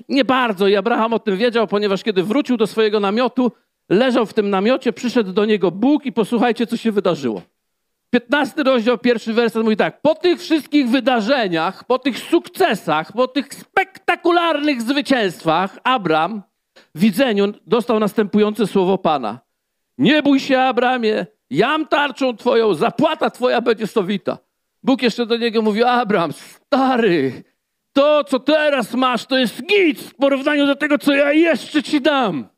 nie 0.09 0.25
bardzo. 0.25 0.69
I 0.69 0.77
Abraham 0.77 1.13
o 1.13 1.19
tym 1.19 1.37
wiedział, 1.37 1.67
ponieważ 1.67 2.03
kiedy 2.03 2.23
wrócił 2.23 2.57
do 2.57 2.67
swojego 2.67 3.01
namiotu, 3.01 3.53
leżał 3.89 4.27
w 4.27 4.35
tym 4.35 4.51
namiocie, 4.51 4.93
przyszedł 4.93 5.33
do 5.33 5.45
niego 5.45 5.71
Bóg 5.71 6.07
i 6.07 6.13
posłuchajcie, 6.13 6.67
co 6.67 6.77
się 6.77 6.93
wydarzyło. 6.93 7.43
15 8.11 8.63
rozdział, 8.63 8.99
pierwszy 8.99 9.33
werset 9.33 9.65
mówi 9.65 9.77
tak. 9.77 10.01
Po 10.03 10.15
tych 10.15 10.41
wszystkich 10.41 10.89
wydarzeniach, 10.89 11.85
po 11.85 11.99
tych 11.99 12.19
sukcesach, 12.19 13.13
po 13.13 13.29
tych 13.29 13.55
spektakularnych 13.55 14.83
zwycięstwach, 14.83 15.79
Abram 15.85 16.43
w 16.95 17.01
widzeniu 17.01 17.53
dostał 17.67 18.01
następujące 18.01 18.67
słowo 18.67 18.99
Pana. 18.99 19.41
Nie 19.99 20.23
bój 20.23 20.41
się, 20.41 20.61
Abramie, 20.61 21.27
jam 21.51 21.87
tarczą 21.87 22.37
twoją, 22.37 22.75
zapłata 22.75 23.31
twoja 23.31 23.61
będzie 23.61 23.87
sowita. 23.87 24.39
Bóg 24.83 25.03
jeszcze 25.03 25.27
do 25.27 25.37
niego 25.37 25.63
mówi, 25.63 25.85
Abram, 25.85 26.33
stary, 26.33 27.45
to, 27.93 28.25
co 28.25 28.39
teraz 28.39 28.95
masz, 28.95 29.27
to 29.27 29.39
jest 29.39 29.63
nic 29.71 30.01
w 30.01 30.15
porównaniu 30.15 30.67
do 30.67 30.77
tego, 30.77 30.99
co 30.99 31.13
ja 31.13 31.33
jeszcze 31.33 31.83
ci 31.83 32.01
dam. 32.01 32.49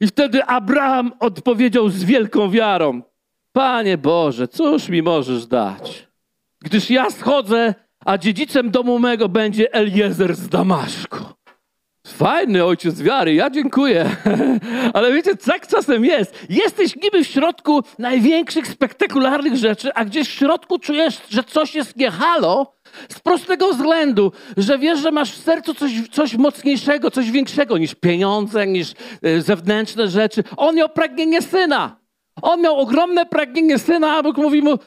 I 0.00 0.06
wtedy 0.06 0.44
Abraham 0.44 1.12
odpowiedział 1.20 1.88
z 1.88 2.04
wielką 2.04 2.50
wiarą: 2.50 3.02
Panie 3.52 3.98
Boże, 3.98 4.48
cóż 4.48 4.88
mi 4.88 5.02
możesz 5.02 5.46
dać? 5.46 6.08
Gdyż 6.60 6.90
ja 6.90 7.10
schodzę, 7.10 7.74
a 8.04 8.18
dziedzicem 8.18 8.70
domu 8.70 8.98
mego 8.98 9.28
będzie 9.28 9.74
Eliezer 9.74 10.34
z 10.34 10.48
Damaszku. 10.48 11.18
Fajny 12.06 12.64
ojciec 12.64 13.02
wiary, 13.02 13.34
ja 13.34 13.50
dziękuję. 13.50 14.16
Ale 14.94 15.12
wiecie, 15.12 15.36
tak 15.36 15.66
czasem 15.66 16.04
jest. 16.04 16.46
Jesteś 16.50 16.96
niby 16.96 17.24
w 17.24 17.26
środku 17.26 17.82
największych, 17.98 18.66
spektakularnych 18.66 19.56
rzeczy, 19.56 19.94
a 19.94 20.04
gdzieś 20.04 20.28
w 20.28 20.32
środku 20.32 20.78
czujesz, 20.78 21.20
że 21.30 21.44
coś 21.44 21.74
jest 21.74 21.96
nie 21.96 22.10
halo, 22.10 22.74
z 23.08 23.20
prostego 23.20 23.72
względu, 23.72 24.32
że 24.56 24.78
wiesz, 24.78 25.00
że 25.00 25.10
masz 25.10 25.32
w 25.32 25.42
sercu 25.42 25.74
coś, 25.74 25.92
coś 26.12 26.34
mocniejszego, 26.34 27.10
coś 27.10 27.30
większego 27.30 27.78
niż 27.78 27.94
pieniądze, 27.94 28.66
niż 28.66 28.92
y, 29.26 29.42
zewnętrzne 29.42 30.08
rzeczy. 30.08 30.44
On 30.56 30.74
miał 30.74 30.88
pragnienie 30.88 31.42
syna. 31.42 31.96
On 32.42 32.60
miał 32.60 32.76
ogromne 32.76 33.26
pragnienie 33.26 33.78
syna, 33.78 34.12
a 34.12 34.22
Bóg 34.22 34.36
mówi 34.36 34.62
mu, 34.62 34.78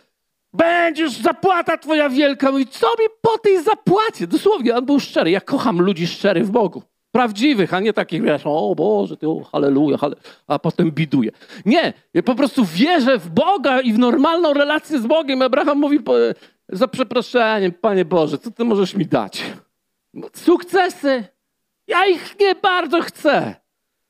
będziesz 0.53 1.11
zapłata 1.11 1.77
twoja 1.77 2.09
wielka. 2.09 2.51
Mówi, 2.51 2.67
co 2.67 2.87
mi 2.87 3.05
po 3.21 3.37
tej 3.37 3.63
zapłacie? 3.63 4.27
Dosłownie, 4.27 4.75
on 4.75 4.85
był 4.85 4.99
szczery. 4.99 5.31
Ja 5.31 5.41
kocham 5.41 5.81
ludzi 5.81 6.07
szczerych 6.07 6.47
w 6.47 6.51
Bogu. 6.51 6.83
Prawdziwych, 7.15 7.73
a 7.73 7.79
nie 7.79 7.93
takich, 7.93 8.21
wiesz, 8.21 8.41
o 8.45 8.75
Boże, 8.75 9.17
ty, 9.17 9.27
halleluja, 9.51 9.97
halle... 9.97 10.15
a 10.47 10.59
potem 10.59 10.91
biduje. 10.91 11.31
Nie, 11.65 11.93
ja 12.13 12.23
po 12.23 12.35
prostu 12.35 12.65
wierzę 12.65 13.17
w 13.17 13.29
Boga 13.29 13.81
i 13.81 13.93
w 13.93 13.99
normalną 13.99 14.53
relację 14.53 14.99
z 14.99 15.07
Bogiem. 15.07 15.41
Abraham 15.41 15.79
mówi, 15.79 15.99
za 16.69 16.87
przeproszeniem, 16.87 17.71
Panie 17.71 18.05
Boże, 18.05 18.37
co 18.37 18.51
Ty 18.51 18.65
możesz 18.65 18.95
mi 18.95 19.05
dać? 19.05 19.43
Sukcesy. 20.33 21.23
Ja 21.87 22.05
ich 22.05 22.39
nie 22.39 22.55
bardzo 22.55 23.01
chcę. 23.01 23.55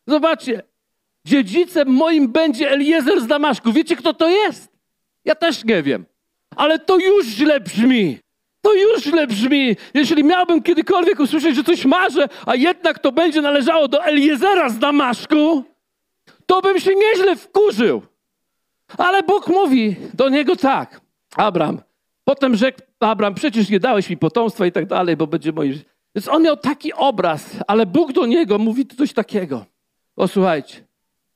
Zobaczcie, 0.08 0.62
dziedzicem 1.26 1.88
moim 1.88 2.32
będzie 2.32 2.72
Eliezer 2.72 3.22
z 3.22 3.28
Damaszku. 3.28 3.74
Wiecie, 3.74 3.96
kto 3.96 4.14
to 4.14 4.30
jest? 4.30 4.72
Ja 5.26 5.36
też 5.36 5.66
nie 5.66 5.84
wiem. 5.84 6.06
Ale 6.56 6.80
to 6.80 6.98
już 6.98 7.26
źle 7.26 7.60
brzmi. 7.60 8.20
To 8.66 8.74
już 8.74 9.04
źle 9.04 9.28
brzmi. 9.28 9.76
Jeśli 9.94 10.24
miałbym 10.24 10.64
kiedykolwiek 10.64 11.20
usłyszeć, 11.20 11.56
że 11.56 11.64
coś 11.64 11.86
marzę, 11.86 12.30
a 12.46 12.56
jednak 12.56 13.00
to 13.00 13.12
będzie 13.12 13.42
należało 13.42 13.88
do 13.88 14.06
Eliezera 14.06 14.70
z 14.70 14.80
Damaszku, 14.80 15.64
to 16.46 16.62
bym 16.62 16.80
się 16.80 16.92
nieźle 16.96 17.36
wkurzył. 17.36 18.02
Ale 18.98 19.24
Bóg 19.24 19.48
mówi 19.48 19.96
do 20.14 20.30
niego 20.30 20.56
tak. 20.56 21.02
Abram, 21.36 21.82
potem 22.24 22.56
rzekł 22.56 22.80
Abram, 23.00 23.34
przecież 23.36 23.70
nie 23.70 23.80
dałeś 23.80 24.10
mi 24.10 24.18
potomstwa 24.18 24.66
i 24.66 24.72
tak 24.72 24.86
dalej, 24.86 25.18
bo 25.18 25.28
będzie 25.28 25.52
moje... 25.52 25.74
Więc 26.16 26.28
on 26.28 26.44
miał 26.44 26.58
taki 26.58 26.94
obraz, 26.94 27.46
ale 27.68 27.86
Bóg 27.86 28.14
do 28.14 28.26
niego 28.26 28.58
mówi 28.58 28.86
coś 28.86 29.14
takiego. 29.14 29.66
Posłuchajcie. 30.16 30.86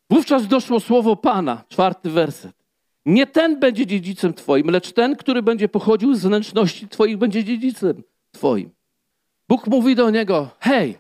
Wówczas 0.10 0.48
doszło 0.48 0.80
słowo 0.80 1.16
Pana, 1.16 1.64
czwarty 1.68 2.10
werset. 2.10 2.59
Nie 3.10 3.28
ten 3.28 3.60
będzie 3.60 3.86
dziedzicem 3.86 4.34
Twoim, 4.34 4.70
lecz 4.70 4.92
ten, 4.92 5.16
który 5.16 5.44
będzie 5.44 5.70
pochodził 5.70 6.16
z 6.16 6.26
wnętrzności 6.26 6.88
Twoich, 6.88 7.18
będzie 7.18 7.44
dziedzicem 7.44 8.04
Twoim. 8.32 8.70
Bóg 9.48 9.68
mówi 9.68 9.96
do 9.96 10.10
niego: 10.10 10.50
Hej, 10.60 10.98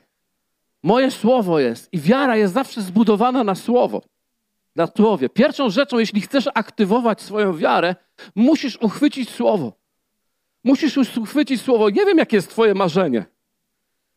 moje 0.83 1.11
słowo 1.11 1.59
jest 1.59 1.93
i 1.93 1.99
wiara 1.99 2.37
jest 2.37 2.53
zawsze 2.53 2.81
zbudowana 2.81 3.43
na 3.43 3.55
słowo. 3.55 4.01
Na 4.75 4.87
słowie. 4.87 5.29
Pierwszą 5.29 5.69
rzeczą, 5.69 5.99
jeśli 5.99 6.21
chcesz 6.21 6.49
aktywować 6.53 7.21
swoją 7.21 7.57
wiarę, 7.57 7.95
musisz 8.35 8.77
uchwycić 8.81 9.29
słowo. 9.29 9.73
Musisz 10.63 11.17
uchwycić 11.17 11.61
słowo. 11.61 11.89
Nie 11.89 12.05
wiem, 12.05 12.17
jakie 12.17 12.35
jest 12.35 12.49
Twoje 12.49 12.73
marzenie. 12.73 13.25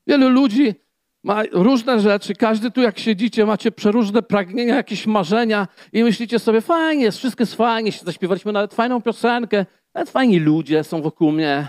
Wielu 0.06 0.28
ludzi 0.28 0.74
ma 1.22 1.42
różne 1.52 2.00
rzeczy. 2.00 2.34
Każdy 2.34 2.70
tu, 2.70 2.80
jak 2.80 2.98
siedzicie, 2.98 3.46
macie 3.46 3.72
przeróżne 3.72 4.22
pragnienia, 4.22 4.76
jakieś 4.76 5.06
marzenia 5.06 5.68
i 5.92 6.04
myślicie 6.04 6.38
sobie, 6.38 6.60
fajnie 6.60 7.04
jest, 7.04 7.18
wszystko 7.18 7.42
jest 7.42 7.54
fajnie, 7.54 7.92
zaśpiewaliśmy 7.92 8.52
nawet 8.52 8.74
fajną 8.74 9.02
piosenkę, 9.02 9.66
nawet 9.94 10.10
fajni 10.10 10.40
ludzie 10.40 10.84
są 10.84 11.02
wokół 11.02 11.32
mnie. 11.32 11.68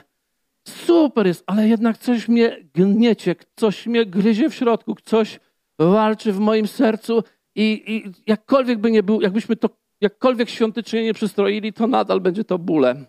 Super 0.68 1.28
jest, 1.28 1.44
ale 1.48 1.68
jednak 1.68 1.98
coś 1.98 2.28
mnie 2.28 2.58
gniecie, 2.74 3.36
coś 3.56 3.88
mnie 3.88 4.06
gryzie 4.06 4.50
w 4.50 4.56
środku, 4.56 4.96
coś 5.06 5.40
walczy 5.80 6.34
w 6.34 6.40
moim 6.40 6.68
sercu 6.68 7.24
i, 7.56 7.84
i 7.88 8.12
jakkolwiek 8.28 8.80
by 8.80 8.92
nie 8.92 9.04
był, 9.04 9.22
jakbyśmy 9.22 9.56
to 9.56 9.70
jakkolwiek 10.02 10.50
świątycznie 10.50 11.04
nie 11.04 11.14
przystroili, 11.14 11.74
to 11.74 11.88
nadal 11.88 12.22
będzie 12.22 12.44
to 12.44 12.60
bólem. 12.60 13.06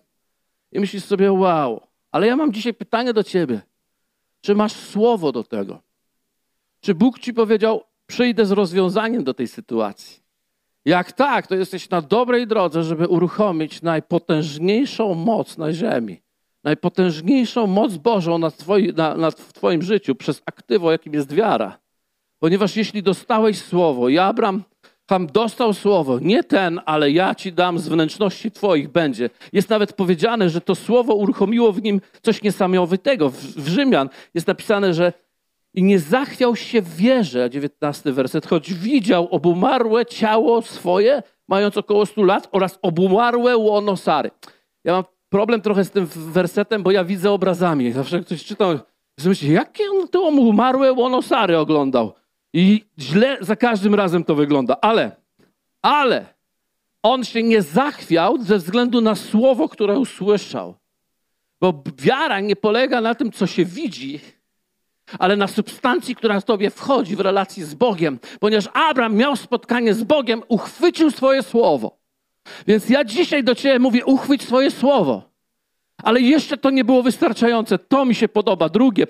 I 0.72 0.80
myślisz 0.80 1.04
sobie, 1.04 1.32
wow, 1.32 1.80
ale 2.10 2.26
ja 2.26 2.36
mam 2.36 2.52
dzisiaj 2.52 2.74
pytanie 2.74 3.12
do 3.12 3.22
ciebie. 3.22 3.60
Czy 4.40 4.54
masz 4.54 4.72
słowo 4.72 5.32
do 5.32 5.44
tego? 5.44 5.82
Czy 6.84 6.94
Bóg 6.94 7.18
ci 7.18 7.34
powiedział, 7.34 7.82
przyjdę 8.06 8.46
z 8.46 8.50
rozwiązaniem 8.50 9.24
do 9.24 9.34
tej 9.34 9.48
sytuacji? 9.48 10.22
Jak 10.84 11.12
tak, 11.12 11.46
to 11.46 11.54
jesteś 11.54 11.90
na 11.90 12.00
dobrej 12.00 12.46
drodze, 12.46 12.82
żeby 12.82 13.08
uruchomić 13.08 13.82
najpotężniejszą 13.82 15.14
moc 15.14 15.58
na 15.58 15.72
ziemi. 15.72 16.22
Najpotężniejszą 16.64 17.66
moc 17.66 17.96
Bożą 17.96 18.38
na, 18.38 18.50
twoi, 18.50 18.92
na, 18.92 19.16
na 19.16 19.30
w 19.30 19.52
Twoim 19.52 19.82
życiu 19.82 20.14
przez 20.14 20.42
aktywo, 20.46 20.92
jakim 20.92 21.14
jest 21.14 21.32
wiara. 21.32 21.78
Ponieważ 22.38 22.76
jeśli 22.76 23.02
dostałeś 23.02 23.58
słowo, 23.58 24.08
i 24.08 24.18
Abram 24.18 24.62
Ham 25.08 25.26
dostał 25.26 25.74
słowo, 25.74 26.18
nie 26.18 26.44
ten, 26.44 26.80
ale 26.86 27.10
ja 27.10 27.34
ci 27.34 27.52
dam 27.52 27.78
z 27.78 27.88
wnętrzności 27.88 28.50
twoich 28.50 28.88
będzie. 28.88 29.30
Jest 29.52 29.70
nawet 29.70 29.92
powiedziane, 29.92 30.50
że 30.50 30.60
to 30.60 30.74
słowo 30.74 31.14
uruchomiło 31.14 31.72
w 31.72 31.82
nim 31.82 32.00
coś 32.22 32.42
niesamowitego. 32.42 33.30
W, 33.30 33.36
w 33.36 33.68
Rzymian 33.68 34.08
jest 34.34 34.46
napisane, 34.46 34.94
że 34.94 35.12
i 35.74 35.82
nie 35.82 35.98
zachwiał 35.98 36.56
się 36.56 36.82
w 36.82 36.96
wierze, 36.96 37.50
19 37.50 38.12
werset, 38.12 38.46
choć 38.46 38.74
widział 38.74 39.28
obumarłe 39.30 40.06
ciało 40.06 40.62
swoje, 40.62 41.22
mając 41.48 41.76
około 41.76 42.06
100 42.06 42.22
lat, 42.22 42.48
oraz 42.52 42.78
obumarłe 42.82 43.56
łono 43.56 43.96
Sary. 43.96 44.30
Ja 44.84 44.92
mam 44.92 45.04
problem 45.28 45.60
trochę 45.60 45.84
z 45.84 45.90
tym 45.90 46.06
wersetem, 46.06 46.82
bo 46.82 46.90
ja 46.90 47.04
widzę 47.04 47.30
obrazami. 47.30 47.92
Zawsze 47.92 48.16
jak 48.16 48.26
coś 48.26 48.44
czytam, 48.44 48.78
myślę, 49.24 49.48
jakie 49.48 49.84
on 49.90 50.08
to 50.08 50.26
obumarłe 50.26 50.92
łono 50.92 51.22
Sary 51.22 51.58
oglądał? 51.58 52.12
I 52.52 52.84
źle 52.98 53.38
za 53.40 53.56
każdym 53.56 53.94
razem 53.94 54.24
to 54.24 54.34
wygląda. 54.34 54.76
Ale, 54.80 55.16
ale 55.82 56.26
on 57.02 57.24
się 57.24 57.42
nie 57.42 57.62
zachwiał 57.62 58.42
ze 58.42 58.58
względu 58.58 59.00
na 59.00 59.14
słowo, 59.14 59.68
które 59.68 59.98
usłyszał. 59.98 60.74
Bo 61.60 61.82
wiara 61.98 62.40
nie 62.40 62.56
polega 62.56 63.00
na 63.00 63.14
tym, 63.14 63.32
co 63.32 63.46
się 63.46 63.64
widzi, 63.64 64.20
ale 65.18 65.36
na 65.36 65.46
substancji, 65.46 66.14
która 66.14 66.40
w 66.40 66.44
tobie 66.44 66.70
wchodzi 66.70 67.16
w 67.16 67.20
relacji 67.20 67.64
z 67.64 67.74
Bogiem. 67.74 68.18
Ponieważ 68.40 68.68
Abraham 68.72 69.16
miał 69.16 69.36
spotkanie 69.36 69.94
z 69.94 70.04
Bogiem, 70.04 70.42
uchwycił 70.48 71.10
swoje 71.10 71.42
słowo. 71.42 71.98
Więc 72.66 72.88
ja 72.88 73.04
dzisiaj 73.04 73.44
do 73.44 73.54
ciebie 73.54 73.78
mówię, 73.78 74.04
uchwyć 74.04 74.42
swoje 74.42 74.70
słowo. 74.70 75.34
Ale 76.02 76.20
jeszcze 76.20 76.56
to 76.56 76.70
nie 76.70 76.84
było 76.84 77.02
wystarczające. 77.02 77.78
To 77.78 78.04
mi 78.04 78.14
się 78.14 78.28
podoba. 78.28 78.68
Drugie, 78.68 79.06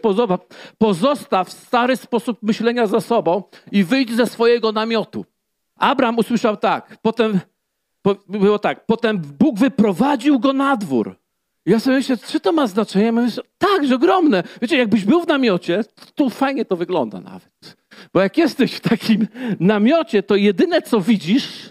pozostaw 0.78 1.52
stary 1.52 1.96
sposób 1.96 2.38
myślenia 2.42 2.86
za 2.86 3.00
sobą 3.00 3.42
i 3.72 3.84
wyjdź 3.84 4.12
ze 4.12 4.26
swojego 4.26 4.72
namiotu. 4.72 5.24
Abraham 5.76 6.18
usłyszał 6.18 6.56
tak, 6.56 6.98
potem 7.02 7.40
było 8.28 8.58
tak, 8.58 8.86
potem 8.86 9.18
Bóg 9.18 9.58
wyprowadził 9.58 10.40
go 10.40 10.52
na 10.52 10.76
dwór. 10.76 11.16
Ja 11.66 11.80
sobie 11.80 11.96
myślę, 11.96 12.16
czy 12.16 12.40
to 12.40 12.52
ma 12.52 12.66
znaczenie? 12.66 13.04
Ja 13.04 13.12
myślę, 13.12 13.42
tak, 13.58 13.86
że 13.86 13.94
ogromne. 13.94 14.42
Wiecie, 14.62 14.76
jakbyś 14.76 15.04
był 15.04 15.22
w 15.22 15.28
namiocie, 15.28 15.84
to 16.14 16.30
fajnie 16.30 16.64
to 16.64 16.76
wygląda 16.76 17.20
nawet. 17.20 17.76
Bo 18.12 18.20
jak 18.20 18.38
jesteś 18.38 18.72
w 18.72 18.80
takim 18.80 19.26
namiocie, 19.60 20.22
to 20.22 20.36
jedyne 20.36 20.82
co 20.82 21.00
widzisz, 21.00 21.70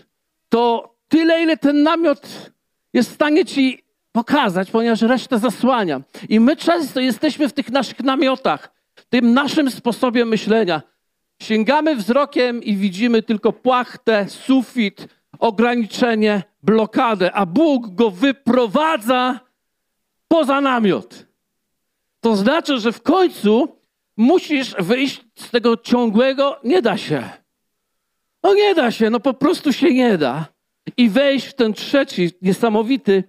to 0.50 0.94
tyle, 1.08 1.44
ile 1.44 1.58
ten 1.58 1.84
namiot 1.84 2.52
jest 2.94 3.12
w 3.12 3.14
stanie 3.14 3.46
ci 3.46 3.84
pokazać, 4.12 4.72
ponieważ 4.72 5.02
resztę 5.02 5.40
zasłania. 5.40 6.02
I 6.30 6.40
my 6.40 6.56
często 6.56 7.00
jesteśmy 7.00 7.50
w 7.50 7.54
tych 7.54 7.72
naszych 7.72 8.00
namiotach, 8.00 8.72
tym 9.10 9.34
naszym 9.34 9.72
sposobie 9.72 10.26
myślenia. 10.26 10.82
Sięgamy 11.42 11.96
wzrokiem 11.96 12.64
i 12.64 12.76
widzimy 12.76 13.24
tylko 13.24 13.54
płachtę, 13.54 14.26
sufit, 14.30 15.08
ograniczenie, 15.40 16.44
blokadę, 16.64 17.32
a 17.32 17.46
Bóg 17.46 17.96
go 17.96 18.10
wyprowadza 18.10 19.40
poza 20.34 20.62
namiot. 20.62 21.26
To 22.20 22.36
znaczy, 22.36 22.80
że 22.80 22.92
w 22.92 23.02
końcu 23.02 23.68
musisz 24.18 24.76
wyjść 24.80 25.26
z 25.36 25.50
tego 25.50 25.78
ciągłego, 25.78 26.60
nie 26.64 26.82
da 26.82 26.98
się. 26.98 27.30
No 28.44 28.54
nie 28.54 28.76
da 28.76 28.92
się, 28.92 29.10
no 29.10 29.20
po 29.20 29.34
prostu 29.34 29.74
się 29.74 29.94
nie 29.94 30.18
da. 30.18 30.46
I 30.98 31.10
wejść 31.10 31.48
w 31.48 31.54
ten 31.54 31.74
trzeci, 31.74 32.32
niesamowity 32.42 33.24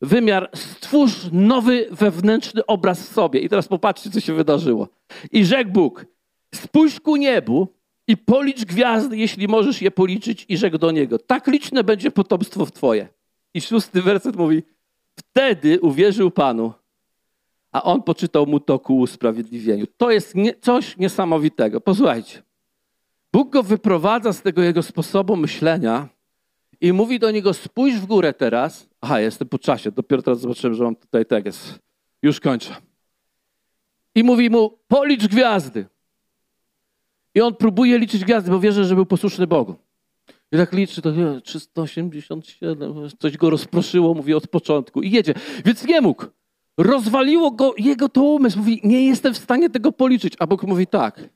wymiar, 0.00 0.50
stwórz 0.54 1.14
nowy 1.32 1.88
wewnętrzny 1.90 2.66
obraz 2.66 3.08
w 3.08 3.12
sobie. 3.12 3.40
I 3.40 3.48
teraz 3.48 3.68
popatrzcie, 3.68 4.10
co 4.10 4.20
się 4.20 4.34
wydarzyło. 4.34 4.88
I 5.32 5.44
rzekł 5.44 5.70
Bóg, 5.70 6.06
spójrz 6.54 7.00
ku 7.00 7.16
niebu 7.16 7.68
i 8.08 8.16
policz 8.16 8.64
gwiazdy, 8.64 9.16
jeśli 9.16 9.48
możesz 9.48 9.82
je 9.82 9.90
policzyć, 9.90 10.46
i 10.48 10.56
rzekł 10.56 10.78
do 10.78 10.90
niego, 10.90 11.18
tak 11.18 11.46
liczne 11.46 11.84
będzie 11.84 12.10
potomstwo 12.10 12.66
twoje. 12.66 13.08
I 13.54 13.60
szósty 13.60 14.02
werset 14.02 14.36
mówi, 14.36 14.62
wtedy 15.16 15.80
uwierzył 15.80 16.30
Panu, 16.30 16.72
a 17.72 17.82
on 17.82 18.02
poczytał 18.02 18.46
mu 18.46 18.60
to 18.60 18.78
ku 18.78 18.98
usprawiedliwieniu. 18.98 19.86
To 19.96 20.10
jest 20.10 20.34
nie, 20.34 20.54
coś 20.54 20.96
niesamowitego. 20.96 21.80
Posłuchajcie. 21.80 22.42
Bóg 23.32 23.50
go 23.50 23.62
wyprowadza 23.62 24.32
z 24.32 24.42
tego 24.42 24.62
jego 24.62 24.82
sposobu 24.82 25.36
myślenia 25.36 26.08
i 26.80 26.92
mówi 26.92 27.18
do 27.18 27.30
niego: 27.30 27.54
Spójrz 27.54 27.96
w 27.96 28.06
górę 28.06 28.32
teraz. 28.32 28.88
Aha, 29.00 29.20
jestem 29.20 29.48
po 29.48 29.58
czasie, 29.58 29.90
dopiero 29.90 30.22
teraz 30.22 30.40
zobaczyłem, 30.40 30.74
że 30.74 30.84
mam 30.84 30.96
tutaj 30.96 31.26
tekst. 31.26 31.78
Już 32.22 32.40
kończę. 32.40 32.76
I 34.14 34.24
mówi 34.24 34.50
mu: 34.50 34.78
Policz 34.88 35.26
gwiazdy. 35.26 35.86
I 37.34 37.40
on 37.40 37.54
próbuje 37.54 37.98
liczyć 37.98 38.24
gwiazdy, 38.24 38.50
bo 38.50 38.60
wierzy, 38.60 38.84
że 38.84 38.94
był 38.94 39.06
posłuszny 39.06 39.46
Bogu. 39.46 39.76
I 40.52 40.56
tak 40.56 40.72
liczy, 40.72 41.02
to 41.02 41.10
nie, 41.10 41.40
387, 41.40 42.94
coś 43.18 43.36
go 43.36 43.50
rozproszyło, 43.50 44.14
mówi 44.14 44.34
od 44.34 44.48
początku 44.48 45.02
i 45.02 45.10
jedzie. 45.10 45.34
Więc 45.64 45.84
nie 45.84 46.00
mógł. 46.00 46.26
Rozwaliło 46.78 47.50
go 47.50 47.74
jego 47.78 48.08
to 48.08 48.22
umysł. 48.22 48.58
Mówi, 48.58 48.80
nie 48.84 49.06
jestem 49.06 49.34
w 49.34 49.38
stanie 49.38 49.70
tego 49.70 49.92
policzyć. 49.92 50.34
A 50.38 50.46
Bóg 50.46 50.62
mówi 50.62 50.86
tak. 50.86 51.28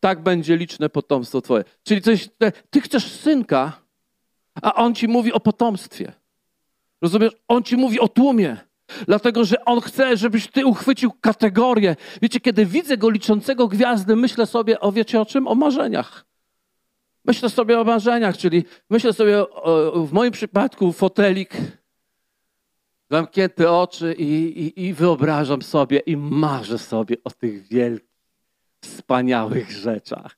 Tak 0.00 0.22
będzie 0.22 0.56
liczne 0.56 0.88
potomstwo 0.88 1.40
twoje. 1.40 1.64
Czyli 1.82 2.02
coś, 2.02 2.28
ty 2.70 2.80
chcesz 2.80 3.12
synka, 3.12 3.82
a 4.62 4.74
on 4.74 4.94
ci 4.94 5.08
mówi 5.08 5.32
o 5.32 5.40
potomstwie. 5.40 6.12
Rozumiesz? 7.02 7.32
On 7.48 7.62
ci 7.62 7.76
mówi 7.76 8.00
o 8.00 8.08
tłumie. 8.08 8.56
Dlatego, 9.06 9.44
że 9.44 9.64
on 9.64 9.80
chce, 9.80 10.16
żebyś 10.16 10.46
ty 10.46 10.66
uchwycił 10.66 11.12
kategorię. 11.20 11.96
Wiecie, 12.22 12.40
kiedy 12.40 12.66
widzę 12.66 12.96
go 12.96 13.10
liczącego 13.10 13.68
gwiazdy, 13.68 14.16
myślę 14.16 14.46
sobie, 14.46 14.80
o 14.80 14.92
wiecie 14.92 15.20
o 15.20 15.26
czym? 15.26 15.48
O 15.48 15.54
marzeniach. 15.54 16.27
Myślę 17.28 17.50
sobie 17.50 17.80
o 17.80 17.84
marzeniach, 17.84 18.36
czyli 18.36 18.64
myślę 18.90 19.12
sobie 19.12 19.50
o, 19.50 20.06
w 20.06 20.12
moim 20.12 20.32
przypadku 20.32 20.92
fotelik, 20.92 21.56
zamknięte 23.10 23.72
oczy 23.72 24.14
i, 24.18 24.32
i, 24.62 24.86
i 24.86 24.94
wyobrażam 24.94 25.62
sobie 25.62 25.98
i 25.98 26.16
marzę 26.16 26.78
sobie 26.78 27.16
o 27.24 27.30
tych 27.30 27.68
wielkich, 27.68 28.08
wspaniałych 28.80 29.70
rzeczach. 29.70 30.36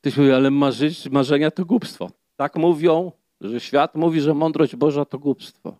Ktoś 0.00 0.16
mówi, 0.16 0.32
ale 0.32 0.50
marzyć, 0.50 1.10
marzenia 1.10 1.50
to 1.50 1.64
głupstwo. 1.64 2.10
Tak 2.36 2.56
mówią, 2.56 3.12
że 3.40 3.60
świat 3.60 3.94
mówi, 3.94 4.20
że 4.20 4.34
mądrość 4.34 4.76
Boża 4.76 5.04
to 5.04 5.18
głupstwo. 5.18 5.76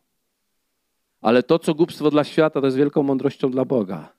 Ale 1.21 1.43
to, 1.43 1.59
co 1.59 1.75
głupstwo 1.75 2.11
dla 2.11 2.25
świata, 2.25 2.61
to 2.61 2.67
jest 2.67 2.77
wielką 2.77 3.03
mądrością 3.03 3.51
dla 3.51 3.65
Boga. 3.65 4.13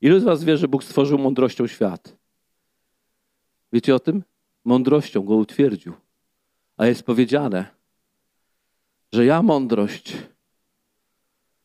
Ilu 0.00 0.20
z 0.20 0.24
was 0.24 0.44
wie, 0.44 0.56
że 0.56 0.68
Bóg 0.68 0.84
stworzył 0.84 1.18
mądrością 1.18 1.66
świat? 1.66 2.16
Wiecie 3.72 3.94
o 3.94 4.00
tym? 4.00 4.22
Mądrością 4.66 5.22
go 5.22 5.36
utwierdził. 5.36 5.92
A 6.76 6.86
jest 6.86 7.02
powiedziane, 7.02 7.66
że 9.12 9.24
ja 9.24 9.42
mądrość, 9.42 10.16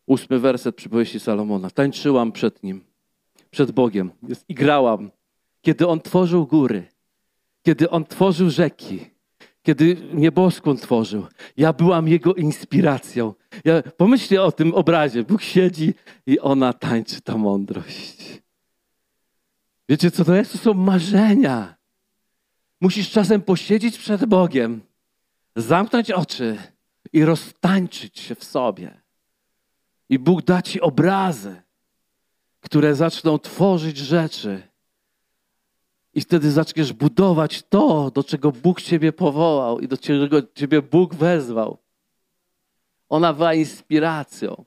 ósmy 0.06 0.40
werset 0.40 0.76
przypowieści 0.76 1.20
Salomona, 1.20 1.70
tańczyłam 1.70 2.32
przed 2.32 2.64
nim, 2.64 2.84
przed 3.52 3.72
Bogiem 3.72 4.12
i 4.50 4.54
grałam, 4.54 5.12
kiedy 5.62 5.88
On 5.88 6.00
tworzył 6.00 6.48
góry, 6.48 6.88
kiedy 7.64 7.90
On 7.90 8.06
tworzył 8.06 8.50
rzeki, 8.50 9.00
kiedy 9.64 9.98
nieboskłon 10.14 10.78
tworzył. 10.78 11.26
Ja 11.58 11.74
byłam 11.74 12.08
jego 12.08 12.34
inspiracją. 12.34 13.34
Ja, 13.66 13.84
pomyślcie 13.98 14.44
o 14.44 14.52
tym 14.52 14.74
obrazie. 14.74 15.24
Bóg 15.24 15.42
siedzi 15.42 15.94
i 16.26 16.40
ona 16.40 16.74
tańczy 16.74 17.22
ta 17.22 17.38
mądrość. 17.38 18.42
Wiecie, 19.90 20.12
co 20.12 20.26
to 20.26 20.36
jest? 20.36 20.52
To 20.52 20.58
są 20.58 20.74
marzenia. 20.74 21.81
Musisz 22.82 23.12
czasem 23.12 23.42
posiedzieć 23.42 23.98
przed 23.98 24.26
Bogiem, 24.26 24.82
zamknąć 25.56 26.12
oczy 26.12 26.58
i 27.14 27.26
roztańczyć 27.26 28.20
się 28.20 28.36
w 28.36 28.44
sobie. 28.44 29.02
I 30.10 30.20
Bóg 30.20 30.42
da 30.42 30.62
ci 30.62 30.82
obrazy, 30.82 31.62
które 32.60 32.96
zaczną 32.96 33.40
tworzyć 33.40 33.98
rzeczy 33.98 34.62
i 36.14 36.22
wtedy 36.22 36.52
zaczniesz 36.52 36.94
budować 36.94 37.64
to, 37.70 38.12
do 38.12 38.24
czego 38.24 38.52
Bóg 38.52 38.82
Ciebie 38.82 39.14
powołał 39.14 39.80
i 39.80 39.88
do 39.88 39.98
czego 39.98 40.42
Ciebie 40.54 40.82
Bóg 40.82 41.16
wezwał. 41.16 41.78
Ona 43.10 43.34
była 43.34 43.54
inspiracją. 43.54 44.66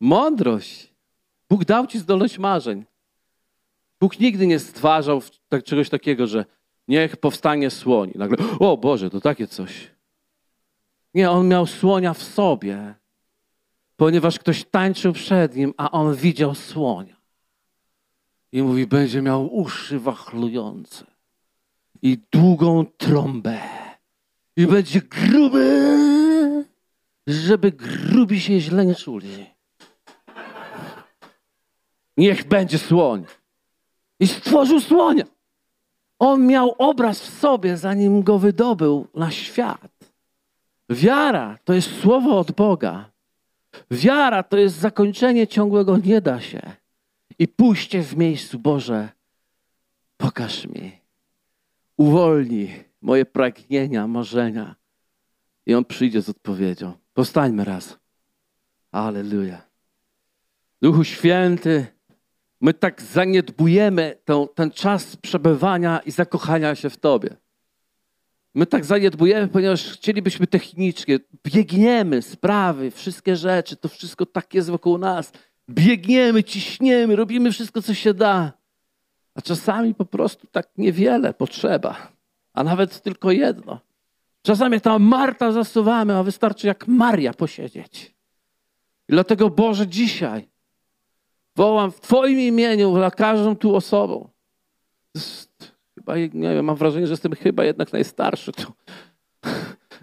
Mądrość. 0.00 0.94
Bóg 1.50 1.64
dał 1.64 1.86
Ci 1.86 1.98
zdolność 1.98 2.38
marzeń. 2.38 2.84
Bóg 4.00 4.20
nigdy 4.20 4.46
nie 4.46 4.58
stwarzał 4.58 5.22
tak, 5.48 5.64
czegoś 5.64 5.88
takiego, 5.88 6.26
że 6.26 6.44
niech 6.88 7.16
powstanie 7.16 7.70
słoń. 7.70 8.12
Nagle, 8.14 8.36
o 8.58 8.76
Boże, 8.76 9.10
to 9.10 9.20
takie 9.20 9.46
coś. 9.46 9.90
Nie, 11.14 11.30
on 11.30 11.48
miał 11.48 11.66
słonia 11.66 12.14
w 12.14 12.22
sobie, 12.22 12.94
ponieważ 13.96 14.38
ktoś 14.38 14.64
tańczył 14.64 15.12
przed 15.12 15.56
nim, 15.56 15.74
a 15.76 15.90
on 15.90 16.14
widział 16.14 16.54
słonia. 16.54 17.16
I 18.52 18.62
mówi, 18.62 18.86
będzie 18.86 19.22
miał 19.22 19.54
uszy 19.54 19.98
wachlujące 19.98 21.04
i 22.02 22.18
długą 22.32 22.86
trąbę. 22.96 23.60
I 24.56 24.66
będzie 24.66 25.00
gruby, 25.00 25.94
żeby 27.26 27.72
grubi 27.72 28.40
się 28.40 28.60
źle 28.60 28.86
nie 28.86 28.94
czuli. 28.94 29.46
Niech 32.16 32.48
będzie 32.48 32.78
słoń. 32.78 33.24
I 34.20 34.26
stworzył 34.26 34.80
słonia. 34.80 35.24
On 36.18 36.46
miał 36.46 36.74
obraz 36.78 37.20
w 37.20 37.38
sobie, 37.38 37.76
zanim 37.76 38.22
go 38.22 38.38
wydobył 38.38 39.06
na 39.14 39.30
świat. 39.30 40.12
Wiara 40.90 41.58
to 41.64 41.72
jest 41.72 42.00
słowo 42.00 42.38
od 42.38 42.52
Boga. 42.52 43.10
Wiara 43.90 44.42
to 44.42 44.56
jest 44.56 44.76
zakończenie 44.76 45.46
ciągłego 45.46 45.98
nie 45.98 46.20
da 46.20 46.40
się 46.40 46.60
i 47.38 47.48
pójście 47.48 48.02
w 48.02 48.16
miejscu 48.16 48.58
Boże. 48.58 49.08
Pokaż 50.16 50.66
mi, 50.66 50.92
uwolnij 51.96 52.84
moje 53.00 53.26
pragnienia, 53.26 54.06
marzenia. 54.06 54.74
I 55.66 55.74
On 55.74 55.84
przyjdzie 55.84 56.22
z 56.22 56.28
odpowiedzią. 56.28 56.92
Powstańmy 57.14 57.64
raz. 57.64 57.98
Aleluja. 58.92 59.62
Duchu 60.82 61.04
Święty, 61.04 61.86
my 62.60 62.74
tak 62.74 63.02
zaniedbujemy 63.02 64.16
ten, 64.24 64.46
ten 64.54 64.70
czas 64.70 65.16
przebywania 65.16 65.98
i 65.98 66.10
zakochania 66.10 66.74
się 66.74 66.90
w 66.90 66.96
Tobie. 66.96 67.36
My 68.54 68.66
tak 68.66 68.84
zaniedbujemy, 68.84 69.48
ponieważ 69.48 69.92
chcielibyśmy 69.92 70.46
technicznie, 70.46 71.18
biegniemy 71.44 72.22
sprawy, 72.22 72.90
wszystkie 72.90 73.36
rzeczy, 73.36 73.76
to 73.76 73.88
wszystko 73.88 74.26
tak 74.26 74.54
jest 74.54 74.70
wokół 74.70 74.98
nas 74.98 75.32
biegniemy, 75.70 76.44
ciśniemy, 76.44 77.16
robimy 77.16 77.52
wszystko, 77.52 77.82
co 77.82 77.94
się 77.94 78.14
da. 78.14 78.52
A 79.34 79.42
czasami 79.42 79.94
po 79.94 80.04
prostu 80.04 80.46
tak 80.46 80.68
niewiele 80.76 81.34
potrzeba, 81.34 82.12
a 82.52 82.64
nawet 82.64 83.02
tylko 83.02 83.30
jedno. 83.30 83.80
Czasami 84.42 84.80
tam 84.80 85.02
Marta 85.02 85.52
zasuwamy, 85.52 86.16
a 86.16 86.22
wystarczy 86.22 86.66
jak 86.66 86.88
Maria 86.88 87.32
posiedzieć. 87.32 88.14
I 89.08 89.12
dlatego 89.12 89.50
Boże 89.50 89.86
dzisiaj 89.86 90.48
wołam 91.56 91.90
w 91.90 92.00
Twoim 92.00 92.40
imieniu 92.40 92.94
dla 92.94 93.10
każdą 93.10 93.56
tu 93.56 93.76
osobą. 93.76 94.28
Chyba, 95.94 96.16
nie 96.16 96.54
wiem, 96.54 96.64
mam 96.64 96.76
wrażenie, 96.76 97.06
że 97.06 97.12
jestem 97.12 97.34
chyba 97.34 97.64
jednak 97.64 97.92
najstarszy 97.92 98.52
tu. 98.52 98.72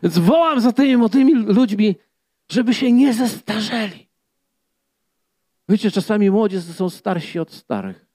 Więc 0.03 0.17
wołam 0.17 0.61
za 0.61 0.71
tymi 0.71 0.97
młodymi 0.97 1.33
ludźmi, 1.33 1.95
żeby 2.49 2.73
się 2.73 2.91
nie 2.91 3.13
zestarzeli. 3.13 4.09
Wiecie, 5.69 5.91
czasami 5.91 6.31
młodzież 6.31 6.63
są 6.63 6.89
starsi 6.89 7.39
od 7.39 7.51
starych. 7.51 8.05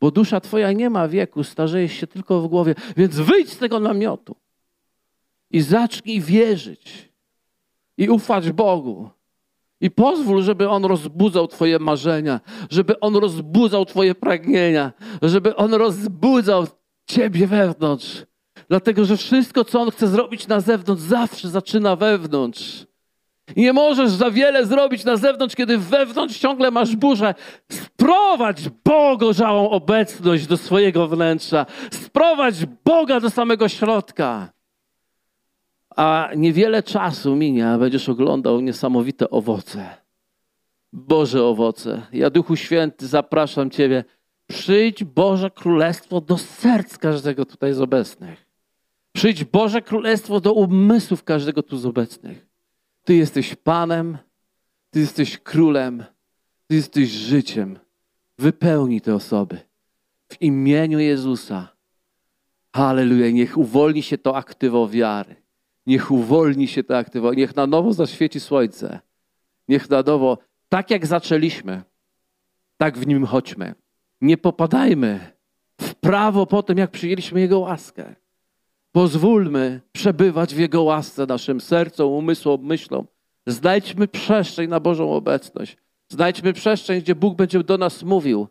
Bo 0.00 0.10
dusza 0.10 0.40
twoja 0.40 0.72
nie 0.72 0.90
ma 0.90 1.08
wieku, 1.08 1.44
starzejesz 1.44 1.92
się 1.92 2.06
tylko 2.06 2.40
w 2.40 2.48
głowie. 2.48 2.74
Więc 2.96 3.16
wyjdź 3.16 3.50
z 3.50 3.58
tego 3.58 3.80
namiotu 3.80 4.36
i 5.50 5.60
zacznij 5.60 6.20
wierzyć 6.20 7.12
i 7.96 8.08
ufać 8.08 8.52
Bogu. 8.52 9.10
I 9.82 9.90
pozwól, 9.90 10.42
żeby 10.42 10.68
On 10.68 10.84
rozbudzał 10.84 11.48
Twoje 11.48 11.78
marzenia, 11.78 12.40
żeby 12.70 13.00
On 13.00 13.16
rozbudzał 13.16 13.84
Twoje 13.84 14.14
pragnienia, 14.14 14.92
żeby 15.22 15.56
On 15.56 15.74
rozbudzał 15.74 16.66
Ciebie 17.06 17.46
wewnątrz. 17.46 18.24
Dlatego, 18.68 19.04
że 19.04 19.16
wszystko, 19.16 19.64
co 19.64 19.80
On 19.80 19.90
chce 19.90 20.08
zrobić 20.08 20.48
na 20.48 20.60
zewnątrz, 20.60 21.02
zawsze 21.02 21.48
zaczyna 21.48 21.96
wewnątrz. 21.96 22.86
I 23.56 23.62
nie 23.62 23.72
możesz 23.72 24.10
za 24.10 24.30
wiele 24.30 24.66
zrobić 24.66 25.04
na 25.04 25.16
zewnątrz, 25.16 25.56
kiedy 25.56 25.78
wewnątrz 25.78 26.38
ciągle 26.38 26.70
masz 26.70 26.96
burzę. 26.96 27.34
Sprowadź 27.70 28.68
Bogożałą 28.84 29.70
obecność 29.70 30.46
do 30.46 30.56
swojego 30.56 31.08
wnętrza. 31.08 31.66
Sprowadź 31.90 32.66
Boga 32.84 33.20
do 33.20 33.30
samego 33.30 33.68
środka. 33.68 34.52
A 35.96 36.30
niewiele 36.36 36.82
czasu 36.82 37.36
minie, 37.36 37.68
a 37.68 37.78
będziesz 37.78 38.08
oglądał 38.08 38.60
niesamowite 38.60 39.30
owoce. 39.30 39.90
Boże 40.92 41.44
owoce. 41.44 42.06
Ja, 42.12 42.30
Duchu 42.30 42.56
Święty, 42.56 43.06
zapraszam 43.06 43.70
Ciebie. 43.70 44.04
Przyjdź 44.46 45.04
Boże 45.04 45.50
Królestwo 45.50 46.20
do 46.20 46.38
serc 46.38 46.98
każdego 46.98 47.44
tutaj 47.44 47.74
z 47.74 47.80
obecnych. 47.80 48.46
Przyjdź 49.12 49.44
Boże 49.44 49.82
Królestwo 49.82 50.40
do 50.40 50.52
umysłów 50.52 51.24
każdego 51.24 51.62
tu 51.62 51.78
z 51.78 51.86
obecnych. 51.86 52.46
Ty 53.04 53.14
jesteś 53.14 53.54
Panem, 53.54 54.18
Ty 54.90 55.00
jesteś 55.00 55.38
Królem, 55.38 56.04
Ty 56.66 56.74
jesteś 56.74 57.10
życiem. 57.10 57.78
Wypełnij 58.38 59.00
te 59.00 59.14
osoby. 59.14 59.58
W 60.28 60.42
imieniu 60.42 60.98
Jezusa. 60.98 61.68
Halleluja. 62.76 63.30
Niech 63.30 63.58
uwolni 63.58 64.02
się 64.02 64.18
to 64.18 64.36
aktywo 64.36 64.88
wiary. 64.88 65.41
Niech 65.86 66.10
uwolni 66.10 66.68
się 66.68 66.84
to 66.84 66.96
aktywo. 66.96 67.34
Niech 67.34 67.56
na 67.56 67.66
nowo 67.66 67.92
zaświeci 67.92 68.40
słońce. 68.40 69.00
Niech 69.68 69.90
na 69.90 70.02
nowo, 70.02 70.38
tak 70.68 70.90
jak 70.90 71.06
zaczęliśmy, 71.06 71.82
tak 72.76 72.98
w 72.98 73.06
nim 73.06 73.26
chodźmy. 73.26 73.74
Nie 74.20 74.36
popadajmy 74.36 75.32
prawo 76.00 76.46
po 76.46 76.62
tym, 76.62 76.78
jak 76.78 76.90
przyjęliśmy 76.90 77.40
Jego 77.40 77.58
łaskę. 77.58 78.14
Pozwólmy 78.92 79.80
przebywać 79.92 80.54
w 80.54 80.58
Jego 80.58 80.82
łasce 80.82 81.26
naszym 81.26 81.60
sercom, 81.60 82.12
umysłom, 82.12 82.66
myślom. 82.66 83.06
Znajdźmy 83.46 84.08
przestrzeń 84.08 84.68
na 84.68 84.80
Bożą 84.80 85.12
obecność. 85.12 85.76
Znajdźmy 86.08 86.52
przestrzeń, 86.52 87.00
gdzie 87.00 87.14
Bóg 87.14 87.36
będzie 87.36 87.64
do 87.64 87.78
nas 87.78 88.02
mówił. 88.02 88.48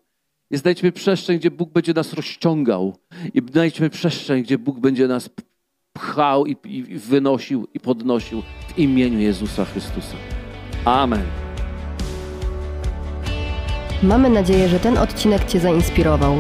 I 0.52 0.58
znajdźmy 0.58 0.92
przestrzeń, 0.92 1.40
gdzie 1.40 1.52
Bóg 1.52 1.72
będzie 1.72 1.94
nas 1.94 2.14
rozciągał. 2.14 2.96
I 3.34 3.42
znajdźmy 3.52 3.90
przestrzeń, 3.90 4.44
gdzie 4.44 4.58
Bóg 4.58 4.80
będzie 4.80 5.08
nas 5.08 5.30
pchał 6.02 6.46
i, 6.46 6.56
i 6.66 6.84
wynosił 6.84 7.68
i 7.74 7.80
podnosił 7.80 8.42
w 8.68 8.80
imieniu 8.80 9.20
Jezusa 9.20 9.66
Chrystusa. 9.66 10.16
Amen. 10.86 11.24
Mamy 14.04 14.30
nadzieję, 14.30 14.70
że 14.70 14.80
ten 14.80 14.98
odcinek 14.98 15.46
Cię 15.46 15.60
zainspirował. 15.60 16.36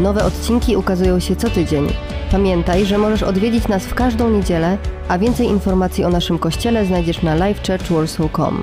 Nowe 0.00 0.24
odcinki 0.24 0.76
ukazują 0.76 1.20
się 1.20 1.36
co 1.36 1.50
tydzień. 1.50 1.86
Pamiętaj, 2.30 2.86
że 2.86 2.98
możesz 2.98 3.22
odwiedzić 3.22 3.68
nas 3.68 3.86
w 3.86 3.94
każdą 3.94 4.30
niedzielę, 4.30 4.78
a 5.08 5.18
więcej 5.18 5.46
informacji 5.46 6.04
o 6.04 6.08
naszym 6.08 6.38
kościele 6.38 6.86
znajdziesz 6.86 7.22
na 7.22 7.34
livechurchwarsaw.com. 7.34 8.62